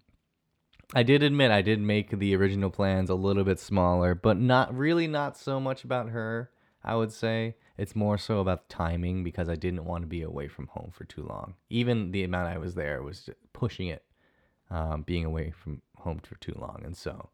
I 0.93 1.03
did 1.03 1.21
admit 1.21 1.51
I 1.51 1.61
did 1.61 1.79
make 1.79 2.17
the 2.17 2.35
original 2.35 2.71
plans 2.71 3.11
a 3.11 3.15
little 3.15 3.43
bit 3.43 3.59
smaller, 3.59 4.15
but 4.15 4.39
not 4.39 4.75
really 4.75 5.07
not 5.07 5.37
so 5.37 5.59
much 5.59 5.83
about 5.83 6.09
her, 6.09 6.49
I 6.83 6.95
would 6.95 7.11
say. 7.11 7.55
It's 7.79 7.95
more 7.95 8.17
so 8.17 8.39
about 8.39 8.67
timing 8.67 9.23
because 9.23 9.47
I 9.47 9.55
didn't 9.55 9.85
want 9.85 10.03
to 10.03 10.07
be 10.07 10.21
away 10.21 10.49
from 10.49 10.67
home 10.67 10.91
for 10.93 11.05
too 11.05 11.23
long. 11.23 11.53
Even 11.69 12.11
the 12.11 12.25
amount 12.25 12.49
I 12.49 12.57
was 12.57 12.75
there 12.75 13.01
was 13.01 13.29
pushing 13.53 13.87
it, 13.87 14.03
um, 14.69 15.03
being 15.03 15.23
away 15.23 15.51
from 15.51 15.81
home 15.95 16.19
for 16.19 16.35
too 16.35 16.53
long, 16.59 16.81
and 16.83 16.97
so 16.97 17.29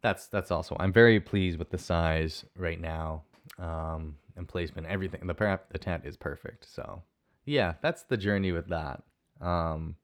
that's 0.00 0.28
that's 0.28 0.50
also. 0.50 0.78
I'm 0.80 0.94
very 0.94 1.20
pleased 1.20 1.58
with 1.58 1.68
the 1.68 1.76
size 1.76 2.46
right 2.56 2.80
now 2.80 3.24
um, 3.58 4.16
and 4.34 4.48
placement. 4.48 4.86
Everything 4.86 5.26
the 5.26 5.60
the 5.70 5.78
tent 5.78 6.04
is 6.06 6.16
perfect. 6.16 6.66
So 6.74 7.02
yeah, 7.44 7.74
that's 7.82 8.04
the 8.04 8.16
journey 8.16 8.50
with 8.50 8.68
that. 8.68 9.02
Um, 9.42 9.96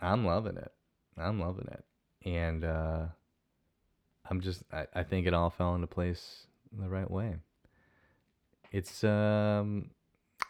I'm 0.00 0.24
loving 0.24 0.58
it. 0.58 0.72
I'm 1.18 1.40
loving 1.40 1.66
it, 1.72 1.84
and 2.24 2.64
uh, 2.64 3.06
I'm 4.30 4.40
just. 4.40 4.62
I, 4.72 4.86
I 4.94 5.02
think 5.02 5.26
it 5.26 5.34
all 5.34 5.50
fell 5.50 5.74
into 5.74 5.88
place 5.88 6.46
the 6.70 6.88
right 6.88 7.10
way 7.10 7.38
it's 8.74 9.04
um 9.04 9.88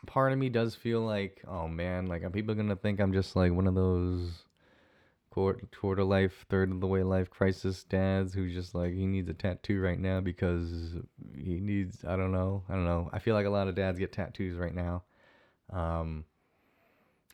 part 0.07 0.33
of 0.33 0.39
me 0.39 0.49
does 0.49 0.75
feel 0.75 1.03
like 1.03 1.43
oh 1.47 1.69
man 1.69 2.07
like 2.07 2.23
are 2.23 2.31
people 2.31 2.55
gonna 2.55 2.75
think 2.75 2.99
i'm 2.99 3.13
just 3.13 3.37
like 3.37 3.53
one 3.53 3.67
of 3.67 3.75
those 3.75 4.45
quarter, 5.29 5.61
quarter 5.79 6.03
life 6.03 6.47
third 6.49 6.71
of 6.71 6.81
the 6.81 6.87
way 6.87 7.03
life 7.03 7.29
crisis 7.29 7.85
dads 7.85 8.33
who's 8.33 8.55
just 8.55 8.75
like 8.75 8.95
he 8.95 9.07
needs 9.07 9.29
a 9.29 9.35
tattoo 9.35 9.79
right 9.79 9.99
now 10.01 10.23
because 10.23 10.97
he 11.37 11.61
needs 11.61 12.03
i 12.07 12.17
don't 12.17 12.33
know 12.33 12.63
i 12.71 12.73
don't 12.73 12.87
know. 12.87 13.11
I 13.13 13.19
feel 13.19 13.35
like 13.35 13.45
a 13.45 13.51
lot 13.51 13.69
of 13.69 13.75
dads 13.75 13.99
get 13.99 14.13
tattoos 14.13 14.57
right 14.57 14.75
now 14.75 15.03
um 15.71 16.25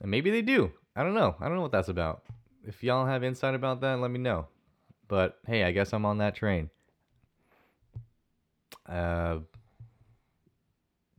and 0.00 0.10
maybe 0.10 0.30
they 0.30 0.40
do. 0.40 0.72
I 0.96 1.02
don't 1.02 1.14
know. 1.14 1.36
I 1.38 1.44
don't 1.44 1.56
know 1.56 1.62
what 1.62 1.72
that's 1.72 1.90
about. 1.90 2.22
If 2.66 2.82
y'all 2.82 3.04
have 3.06 3.22
insight 3.22 3.54
about 3.54 3.80
that 3.82 4.00
let 4.00 4.10
me 4.10 4.18
know. 4.18 4.48
But 5.06 5.38
hey 5.46 5.62
i 5.62 5.70
guess 5.70 5.92
i'm 5.92 6.04
on 6.04 6.18
that 6.18 6.34
train. 6.34 6.68
Uh 8.88 9.40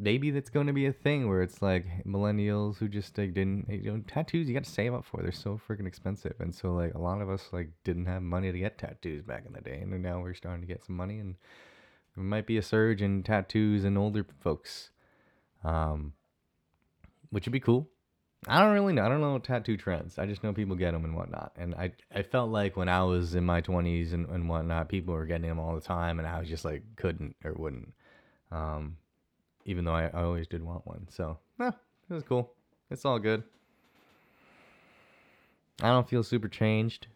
maybe 0.02 0.32
that's 0.32 0.50
going 0.50 0.66
to 0.66 0.74
be 0.74 0.88
a 0.88 0.92
thing 0.92 1.30
where 1.30 1.44
it's 1.44 1.62
like 1.62 1.86
millennials 2.06 2.78
who 2.78 2.88
just 2.88 3.16
like 3.18 3.34
didn't 3.36 3.70
you 3.70 3.92
know 3.92 4.04
tattoos 4.08 4.48
you 4.48 4.54
got 4.54 4.64
to 4.64 4.70
save 4.70 4.94
up 4.94 5.06
for 5.06 5.22
they're 5.22 5.32
so 5.32 5.62
freaking 5.68 5.88
expensive 5.88 6.34
and 6.40 6.54
so 6.54 6.74
like 6.74 6.94
a 6.96 7.00
lot 7.00 7.22
of 7.22 7.30
us 7.30 7.50
like 7.52 7.70
didn't 7.84 8.08
have 8.08 8.24
money 8.24 8.52
to 8.52 8.58
get 8.58 8.80
tattoos 8.80 9.24
back 9.24 9.44
in 9.46 9.54
the 9.54 9.62
day 9.62 9.80
and 9.82 10.02
now 10.02 10.20
we're 10.20 10.34
starting 10.34 10.62
to 10.62 10.68
get 10.68 10.84
some 10.84 10.98
money 10.98 11.20
and 11.20 11.36
there 12.16 12.24
might 12.24 12.48
be 12.48 12.58
a 12.58 12.64
surge 12.64 13.02
in 13.02 13.22
tattoos 13.22 13.86
in 13.86 13.96
older 13.96 14.26
folks 14.40 14.90
um 15.64 16.14
which 17.30 17.46
would 17.46 17.54
be 17.54 17.60
cool 17.60 17.88
I 18.48 18.60
don't 18.60 18.74
really 18.74 18.94
know. 18.94 19.06
I 19.06 19.10
don't 19.10 19.22
know 19.22 19.38
tattoo 19.38 19.78
trends. 19.78 20.18
I 20.18 20.26
just 20.26 20.44
know 20.44 20.52
people 20.52 20.76
get 20.76 20.94
them 20.94 21.06
and 21.06 21.16
whatnot. 21.16 21.52
And 21.58 21.76
I, 21.76 21.92
I 22.12 22.24
felt 22.24 22.50
like 22.50 22.76
when 22.76 22.90
I 22.90 23.04
was 23.04 23.36
in 23.36 23.46
my 23.46 23.62
20s 23.62 24.14
and, 24.14 24.28
and 24.30 24.50
whatnot, 24.50 24.90
people 24.90 25.14
were 25.14 25.28
getting 25.28 25.48
them 25.48 25.60
all 25.60 25.76
the 25.76 25.82
time, 25.82 26.18
and 26.18 26.28
I 26.28 26.40
was 26.40 26.50
just 26.50 26.66
like 26.66 26.82
couldn't 26.96 27.36
or 27.46 27.54
wouldn't. 27.54 27.94
Um, 28.52 28.98
even 29.66 29.86
though 29.86 29.94
I, 29.96 30.06
I 30.14 30.24
always 30.24 30.48
did 30.48 30.64
want 30.64 30.86
one. 30.86 31.08
So, 31.10 31.38
eh, 31.60 31.72
it 32.10 32.14
was 32.14 32.24
cool. 32.24 32.52
It's 32.90 33.06
all 33.06 33.20
good. 33.20 33.44
I 35.82 35.88
don't 35.88 36.08
feel 36.08 36.24
super 36.24 36.48
changed. 36.48 37.08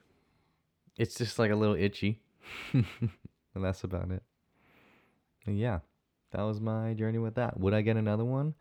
it's 0.97 1.15
just 1.15 1.37
like 1.37 1.51
a 1.51 1.55
little 1.55 1.75
itchy. 1.75 2.21
and 2.73 2.85
that's 3.55 3.83
about 3.83 4.11
it. 4.11 4.23
And 5.45 5.59
yeah, 5.59 5.79
that 6.31 6.41
was 6.41 6.59
my 6.59 6.93
journey 6.93 7.19
with 7.19 7.35
that. 7.35 7.59
Would 7.59 7.73
I 7.73 7.81
get 7.81 7.97
another 7.97 8.25
one? 8.25 8.55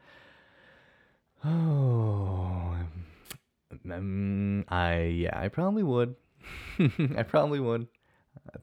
Oh, 1.44 2.76
um, 3.90 4.64
I 4.68 5.02
yeah, 5.02 5.38
I 5.38 5.48
probably 5.48 5.82
would. 5.82 6.14
I 7.16 7.22
probably 7.22 7.60
would. 7.60 7.86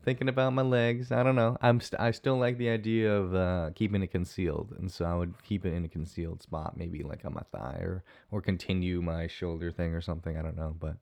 Thinking 0.03 0.29
about 0.29 0.53
my 0.53 0.61
legs, 0.61 1.11
I 1.11 1.23
don't 1.23 1.35
know. 1.35 1.57
I'm 1.61 1.79
st- 1.79 1.99
I 1.99 2.11
still 2.11 2.37
like 2.37 2.57
the 2.57 2.69
idea 2.69 3.13
of 3.15 3.33
uh, 3.35 3.71
keeping 3.75 4.03
it 4.03 4.11
concealed, 4.11 4.75
and 4.77 4.91
so 4.91 5.05
I 5.05 5.15
would 5.15 5.33
keep 5.43 5.65
it 5.65 5.73
in 5.73 5.83
a 5.85 5.89
concealed 5.89 6.41
spot, 6.41 6.77
maybe 6.77 7.03
like 7.03 7.25
on 7.25 7.33
my 7.33 7.41
thigh 7.51 7.79
or 7.81 8.03
or 8.31 8.41
continue 8.41 9.01
my 9.01 9.27
shoulder 9.27 9.71
thing 9.71 9.93
or 9.93 10.01
something. 10.01 10.37
I 10.37 10.43
don't 10.43 10.55
know, 10.55 10.75
but 10.79 10.97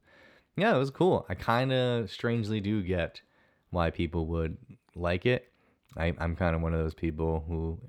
yeah, 0.55 0.75
it 0.75 0.79
was 0.79 0.91
cool. 0.91 1.25
I 1.29 1.35
kind 1.35 1.71
of 1.73 2.09
strangely 2.09 2.61
do 2.61 2.81
get 2.81 3.21
why 3.69 3.89
people 3.91 4.25
would 4.27 4.57
like 4.95 5.25
it. 5.25 5.51
I, 5.97 6.13
I'm 6.17 6.35
kind 6.35 6.55
of 6.55 6.61
one 6.61 6.73
of 6.73 6.79
those 6.79 6.93
people 6.93 7.43
who 7.47 7.79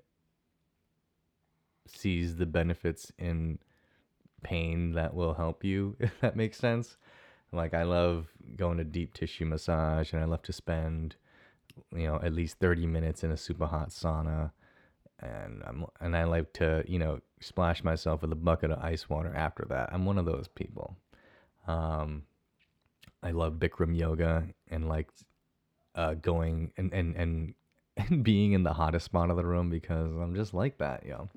sees 1.86 2.36
the 2.36 2.46
benefits 2.46 3.12
in 3.18 3.58
pain 4.42 4.92
that 4.92 5.14
will 5.14 5.34
help 5.34 5.64
you, 5.64 5.96
if 6.00 6.18
that 6.20 6.36
makes 6.36 6.58
sense. 6.58 6.96
Like 7.52 7.74
I 7.74 7.82
love 7.82 8.28
going 8.56 8.78
to 8.78 8.84
deep 8.84 9.14
tissue 9.14 9.44
massage 9.44 10.12
and 10.12 10.22
I 10.22 10.26
love 10.26 10.42
to 10.42 10.52
spend 10.52 11.16
you 11.94 12.06
know 12.06 12.20
at 12.22 12.32
least 12.32 12.58
30 12.58 12.86
minutes 12.86 13.24
in 13.24 13.30
a 13.30 13.36
super 13.36 13.66
hot 13.66 13.90
sauna 13.90 14.50
and 15.20 15.62
I'm 15.66 15.86
and 16.00 16.16
I 16.16 16.24
like 16.24 16.52
to, 16.54 16.84
you 16.86 16.98
know, 16.98 17.20
splash 17.40 17.84
myself 17.84 18.22
with 18.22 18.32
a 18.32 18.36
bucket 18.36 18.70
of 18.70 18.82
ice 18.82 19.08
water 19.08 19.32
after 19.34 19.66
that. 19.68 19.90
I'm 19.92 20.04
one 20.04 20.18
of 20.18 20.24
those 20.24 20.48
people. 20.48 20.96
Um 21.66 22.22
I 23.22 23.32
love 23.32 23.54
Bikram 23.54 23.96
yoga 23.96 24.46
and 24.68 24.88
like 24.88 25.08
uh 25.94 26.14
going 26.14 26.72
and 26.76 26.92
and 26.92 27.16
and 27.16 27.54
and 27.96 28.24
being 28.24 28.52
in 28.52 28.62
the 28.62 28.72
hottest 28.72 29.06
spot 29.06 29.30
of 29.30 29.36
the 29.36 29.44
room 29.44 29.68
because 29.68 30.10
I'm 30.12 30.34
just 30.34 30.54
like 30.54 30.78
that, 30.78 31.04
yo. 31.04 31.28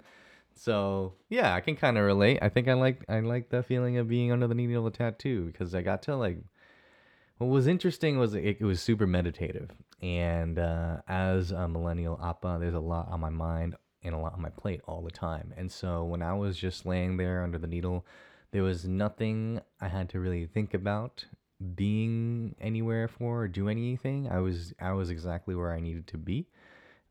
So 0.55 1.13
yeah, 1.29 1.53
I 1.53 1.61
can 1.61 1.75
kind 1.75 1.97
of 1.97 2.05
relate. 2.05 2.39
I 2.41 2.49
think 2.49 2.67
I 2.67 2.73
like 2.73 3.03
I 3.09 3.19
like 3.19 3.49
the 3.49 3.63
feeling 3.63 3.97
of 3.97 4.07
being 4.07 4.31
under 4.31 4.47
the 4.47 4.55
needle 4.55 4.85
of 4.85 4.93
a 4.93 4.97
tattoo 4.97 5.45
because 5.45 5.73
I 5.75 5.81
got 5.81 6.03
to 6.03 6.15
like. 6.15 6.37
What 7.39 7.47
was 7.47 7.67
interesting 7.67 8.19
was 8.19 8.35
it, 8.35 8.57
it 8.59 8.61
was 8.61 8.79
super 8.79 9.07
meditative, 9.07 9.71
and 10.01 10.59
uh, 10.59 10.97
as 11.07 11.51
a 11.51 11.67
millennial 11.67 12.19
appa, 12.23 12.57
there's 12.59 12.75
a 12.75 12.79
lot 12.79 13.09
on 13.09 13.19
my 13.19 13.31
mind 13.31 13.75
and 14.03 14.13
a 14.13 14.17
lot 14.17 14.33
on 14.33 14.41
my 14.41 14.49
plate 14.49 14.81
all 14.87 15.01
the 15.01 15.11
time. 15.11 15.53
And 15.57 15.71
so 15.71 16.03
when 16.03 16.21
I 16.21 16.33
was 16.33 16.57
just 16.57 16.85
laying 16.85 17.17
there 17.17 17.43
under 17.43 17.57
the 17.57 17.67
needle, 17.67 18.05
there 18.51 18.63
was 18.63 18.85
nothing 18.85 19.61
I 19.81 19.87
had 19.87 20.09
to 20.09 20.19
really 20.19 20.45
think 20.45 20.73
about 20.73 21.25
being 21.75 22.55
anywhere 22.61 23.07
for 23.07 23.43
or 23.43 23.47
do 23.47 23.67
anything. 23.69 24.29
I 24.29 24.39
was 24.39 24.73
I 24.79 24.91
was 24.91 25.09
exactly 25.09 25.55
where 25.55 25.73
I 25.73 25.79
needed 25.79 26.07
to 26.07 26.17
be 26.17 26.47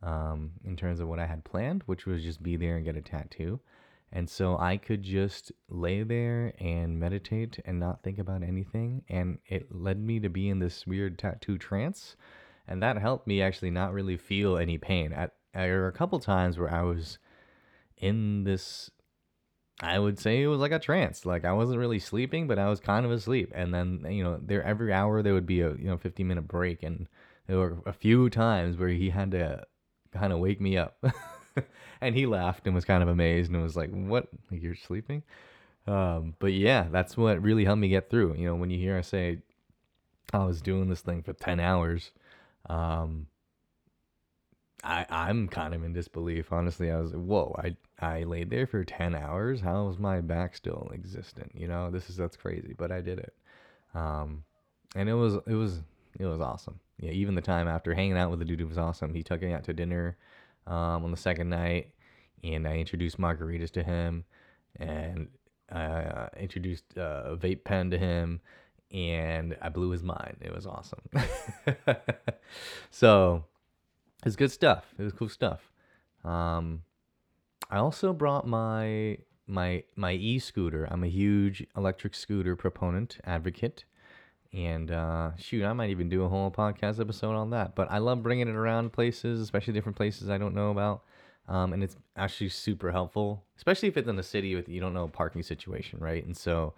um, 0.02 0.52
in 0.64 0.76
terms 0.76 1.00
of 1.00 1.08
what 1.08 1.18
I 1.18 1.26
had 1.26 1.44
planned, 1.44 1.82
which 1.86 2.06
was 2.06 2.22
just 2.22 2.42
be 2.42 2.56
there 2.56 2.76
and 2.76 2.84
get 2.84 2.96
a 2.96 3.02
tattoo. 3.02 3.60
And 4.12 4.28
so 4.28 4.58
I 4.58 4.76
could 4.76 5.02
just 5.02 5.52
lay 5.70 6.02
there 6.02 6.52
and 6.58 7.00
meditate 7.00 7.58
and 7.64 7.80
not 7.80 8.02
think 8.02 8.18
about 8.18 8.42
anything. 8.42 9.04
And 9.08 9.38
it 9.46 9.74
led 9.74 9.98
me 9.98 10.20
to 10.20 10.28
be 10.28 10.50
in 10.50 10.58
this 10.58 10.86
weird 10.86 11.18
tattoo 11.18 11.56
trance. 11.56 12.14
And 12.68 12.82
that 12.82 12.98
helped 12.98 13.26
me 13.26 13.40
actually 13.40 13.70
not 13.70 13.94
really 13.94 14.18
feel 14.18 14.58
any 14.58 14.76
pain. 14.76 15.14
At, 15.14 15.32
there 15.54 15.80
were 15.80 15.88
a 15.88 15.92
couple 15.92 16.20
times 16.20 16.58
where 16.58 16.72
I 16.72 16.82
was 16.82 17.18
in 17.96 18.44
this, 18.44 18.90
I 19.80 19.98
would 19.98 20.18
say 20.18 20.42
it 20.42 20.46
was 20.46 20.60
like 20.60 20.72
a 20.72 20.78
trance. 20.78 21.24
Like 21.24 21.46
I 21.46 21.54
wasn't 21.54 21.78
really 21.78 21.98
sleeping, 21.98 22.46
but 22.46 22.58
I 22.58 22.68
was 22.68 22.80
kind 22.80 23.06
of 23.06 23.12
asleep. 23.12 23.50
And 23.54 23.72
then, 23.72 24.04
you 24.10 24.22
know, 24.22 24.38
there 24.42 24.62
every 24.62 24.92
hour 24.92 25.22
there 25.22 25.34
would 25.34 25.46
be 25.46 25.62
a, 25.62 25.70
you 25.70 25.86
know, 25.86 25.96
15 25.96 26.28
minute 26.28 26.46
break. 26.46 26.82
And 26.82 27.08
there 27.46 27.56
were 27.56 27.78
a 27.86 27.94
few 27.94 28.28
times 28.28 28.76
where 28.76 28.90
he 28.90 29.08
had 29.08 29.30
to 29.30 29.64
kind 30.12 30.32
of 30.32 30.38
wake 30.38 30.60
me 30.60 30.76
up. 30.76 31.02
and 32.00 32.14
he 32.14 32.26
laughed 32.26 32.66
and 32.66 32.74
was 32.74 32.84
kind 32.84 33.02
of 33.02 33.08
amazed 33.08 33.52
and 33.52 33.62
was 33.62 33.76
like, 33.76 33.90
"What? 33.90 34.28
You're 34.50 34.74
sleeping?" 34.74 35.22
Um, 35.86 36.34
but 36.38 36.52
yeah, 36.52 36.86
that's 36.90 37.16
what 37.16 37.42
really 37.42 37.64
helped 37.64 37.80
me 37.80 37.88
get 37.88 38.10
through. 38.10 38.34
You 38.36 38.46
know, 38.46 38.54
when 38.54 38.70
you 38.70 38.78
hear 38.78 38.96
I 38.96 39.02
say 39.02 39.38
I 40.32 40.44
was 40.44 40.62
doing 40.62 40.88
this 40.88 41.00
thing 41.00 41.22
for 41.22 41.32
ten 41.32 41.60
hours, 41.60 42.12
um, 42.68 43.26
I 44.84 45.06
I'm 45.08 45.48
kind 45.48 45.74
of 45.74 45.84
in 45.84 45.92
disbelief. 45.92 46.52
Honestly, 46.52 46.90
I 46.90 47.00
was 47.00 47.12
whoa. 47.12 47.54
I 47.58 47.76
I 48.04 48.24
laid 48.24 48.50
there 48.50 48.66
for 48.66 48.84
ten 48.84 49.14
hours. 49.14 49.60
How 49.60 49.88
is 49.88 49.98
my 49.98 50.20
back 50.20 50.56
still 50.56 50.90
existent? 50.94 51.52
You 51.54 51.68
know, 51.68 51.90
this 51.90 52.10
is 52.10 52.16
that's 52.16 52.36
crazy, 52.36 52.74
but 52.76 52.92
I 52.92 53.00
did 53.00 53.18
it. 53.18 53.34
Um, 53.94 54.44
and 54.94 55.08
it 55.08 55.14
was 55.14 55.34
it 55.46 55.54
was 55.54 55.80
it 56.18 56.26
was 56.26 56.40
awesome 56.40 56.80
yeah, 57.02 57.10
even 57.10 57.34
the 57.34 57.42
time 57.42 57.66
after 57.66 57.94
hanging 57.94 58.16
out 58.16 58.30
with 58.30 58.38
the 58.38 58.44
dude 58.44 58.66
was 58.66 58.78
awesome. 58.78 59.12
He 59.12 59.24
took 59.24 59.42
me 59.42 59.52
out 59.52 59.64
to 59.64 59.72
dinner 59.72 60.16
um, 60.68 61.04
on 61.04 61.10
the 61.10 61.16
second 61.16 61.48
night, 61.48 61.90
and 62.44 62.66
I 62.66 62.76
introduced 62.76 63.18
margaritas 63.18 63.72
to 63.72 63.82
him, 63.82 64.24
and 64.76 65.26
I 65.70 65.82
uh, 65.82 66.28
introduced 66.38 66.84
uh, 66.96 67.24
a 67.24 67.36
vape 67.36 67.64
pen 67.64 67.90
to 67.90 67.98
him, 67.98 68.40
and 68.92 69.56
I 69.60 69.68
blew 69.68 69.90
his 69.90 70.04
mind. 70.04 70.36
It 70.42 70.54
was 70.54 70.64
awesome. 70.64 71.00
so 72.92 73.46
it's 74.24 74.36
good 74.36 74.52
stuff. 74.52 74.94
It 74.96 75.02
was 75.02 75.12
cool 75.12 75.28
stuff. 75.28 75.72
Um, 76.24 76.82
I 77.68 77.78
also 77.78 78.12
brought 78.12 78.46
my 78.46 79.18
my 79.48 79.82
my 79.96 80.12
e-scooter. 80.12 80.86
I'm 80.88 81.02
a 81.02 81.08
huge 81.08 81.66
electric 81.76 82.14
scooter 82.14 82.54
proponent 82.54 83.18
advocate. 83.24 83.86
And 84.52 84.90
uh, 84.90 85.34
shoot, 85.36 85.64
I 85.64 85.72
might 85.72 85.90
even 85.90 86.08
do 86.08 86.24
a 86.24 86.28
whole 86.28 86.50
podcast 86.50 87.00
episode 87.00 87.34
on 87.34 87.50
that. 87.50 87.74
But 87.74 87.90
I 87.90 87.98
love 87.98 88.22
bringing 88.22 88.48
it 88.48 88.54
around 88.54 88.92
places, 88.92 89.40
especially 89.40 89.72
different 89.72 89.96
places 89.96 90.28
I 90.28 90.38
don't 90.38 90.54
know 90.54 90.70
about. 90.70 91.02
Um, 91.48 91.72
and 91.72 91.82
it's 91.82 91.96
actually 92.16 92.50
super 92.50 92.92
helpful, 92.92 93.44
especially 93.56 93.88
if 93.88 93.96
it's 93.96 94.08
in 94.08 94.18
a 94.18 94.22
city 94.22 94.54
with 94.54 94.68
you 94.68 94.80
don't 94.80 94.94
know 94.94 95.04
a 95.04 95.08
parking 95.08 95.42
situation, 95.42 95.98
right? 95.98 96.24
And 96.24 96.36
so 96.36 96.74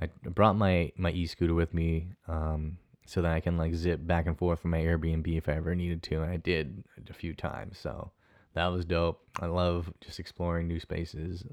I 0.00 0.08
brought 0.28 0.56
my 0.56 0.92
my 0.96 1.10
e 1.10 1.26
scooter 1.26 1.54
with 1.54 1.74
me 1.74 2.08
um, 2.26 2.78
so 3.06 3.20
that 3.22 3.32
I 3.32 3.40
can 3.40 3.58
like 3.58 3.74
zip 3.74 4.06
back 4.06 4.26
and 4.26 4.38
forth 4.38 4.60
from 4.60 4.70
my 4.70 4.78
Airbnb 4.78 5.36
if 5.36 5.48
I 5.48 5.52
ever 5.52 5.74
needed 5.74 6.02
to, 6.04 6.22
and 6.22 6.30
I 6.30 6.36
did 6.38 6.84
a 7.08 7.12
few 7.12 7.34
times. 7.34 7.78
So 7.78 8.10
that 8.54 8.68
was 8.68 8.84
dope. 8.84 9.20
I 9.38 9.46
love 9.46 9.92
just 10.00 10.18
exploring 10.18 10.66
new 10.66 10.80
spaces 10.80 11.44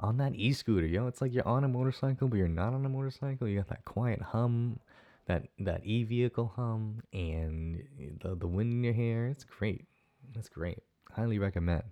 on 0.00 0.16
that 0.18 0.34
e-scooter, 0.34 0.86
yo. 0.86 1.06
It's 1.06 1.20
like 1.20 1.32
you're 1.32 1.46
on 1.46 1.64
a 1.64 1.68
motorcycle, 1.68 2.28
but 2.28 2.36
you're 2.36 2.48
not 2.48 2.74
on 2.74 2.84
a 2.84 2.88
motorcycle. 2.88 3.48
You 3.48 3.58
got 3.58 3.68
that 3.68 3.84
quiet 3.84 4.20
hum, 4.20 4.80
that 5.26 5.48
that 5.60 5.84
e-vehicle 5.84 6.52
hum, 6.56 7.02
and 7.12 7.82
the 8.20 8.34
the 8.34 8.46
wind 8.46 8.72
in 8.72 8.84
your 8.84 8.94
hair. 8.94 9.26
It's 9.26 9.44
great. 9.44 9.86
It's 10.34 10.48
great. 10.48 10.78
Highly 11.12 11.38
recommend. 11.38 11.84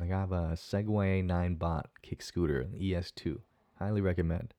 Like 0.00 0.10
I 0.10 0.20
have 0.20 0.32
a 0.32 0.52
Segway 0.54 1.24
Ninebot 1.24 1.84
kick 2.02 2.22
scooter, 2.22 2.66
ES2. 2.80 3.38
Highly 3.78 4.00
recommend. 4.00 4.54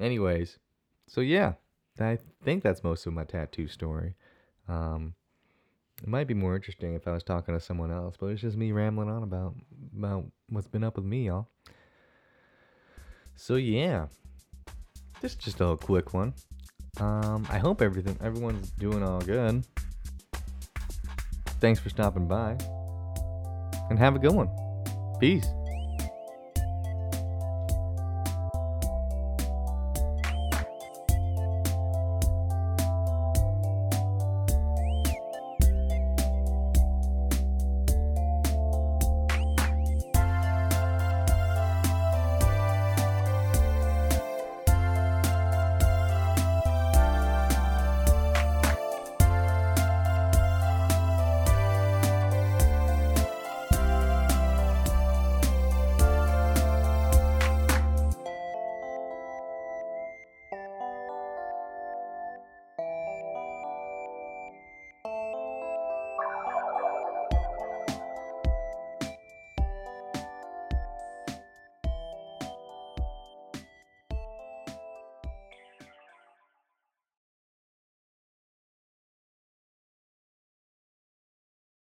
Anyways, 0.00 0.58
so 1.06 1.20
yeah, 1.20 1.54
I 2.00 2.18
think 2.44 2.62
that's 2.62 2.84
most 2.84 3.06
of 3.06 3.12
my 3.12 3.24
tattoo 3.24 3.68
story. 3.68 4.14
Um, 4.68 5.14
it 6.02 6.08
might 6.08 6.26
be 6.26 6.34
more 6.34 6.54
interesting 6.54 6.94
if 6.94 7.06
I 7.08 7.12
was 7.12 7.22
talking 7.22 7.54
to 7.54 7.60
someone 7.60 7.90
else, 7.90 8.16
but 8.18 8.26
it's 8.26 8.42
just 8.42 8.56
me 8.56 8.72
rambling 8.72 9.08
on 9.08 9.22
about 9.22 9.54
about 9.96 10.26
what's 10.48 10.66
been 10.68 10.84
up 10.84 10.96
with 10.96 11.04
me, 11.04 11.26
y'all. 11.26 11.48
So 13.34 13.56
yeah, 13.56 14.06
this 15.20 15.32
is 15.32 15.38
just 15.38 15.60
a 15.60 15.76
quick 15.76 16.14
one. 16.14 16.34
Um, 16.98 17.46
I 17.50 17.58
hope 17.58 17.82
everything 17.82 18.16
everyone's 18.22 18.70
doing 18.70 19.02
all 19.02 19.20
good. 19.20 19.64
Thanks 21.60 21.80
for 21.80 21.88
stopping 21.88 22.26
by, 22.26 22.56
and 23.90 23.98
have 23.98 24.14
a 24.14 24.18
good 24.18 24.32
one. 24.32 24.48
Peace. 25.20 25.46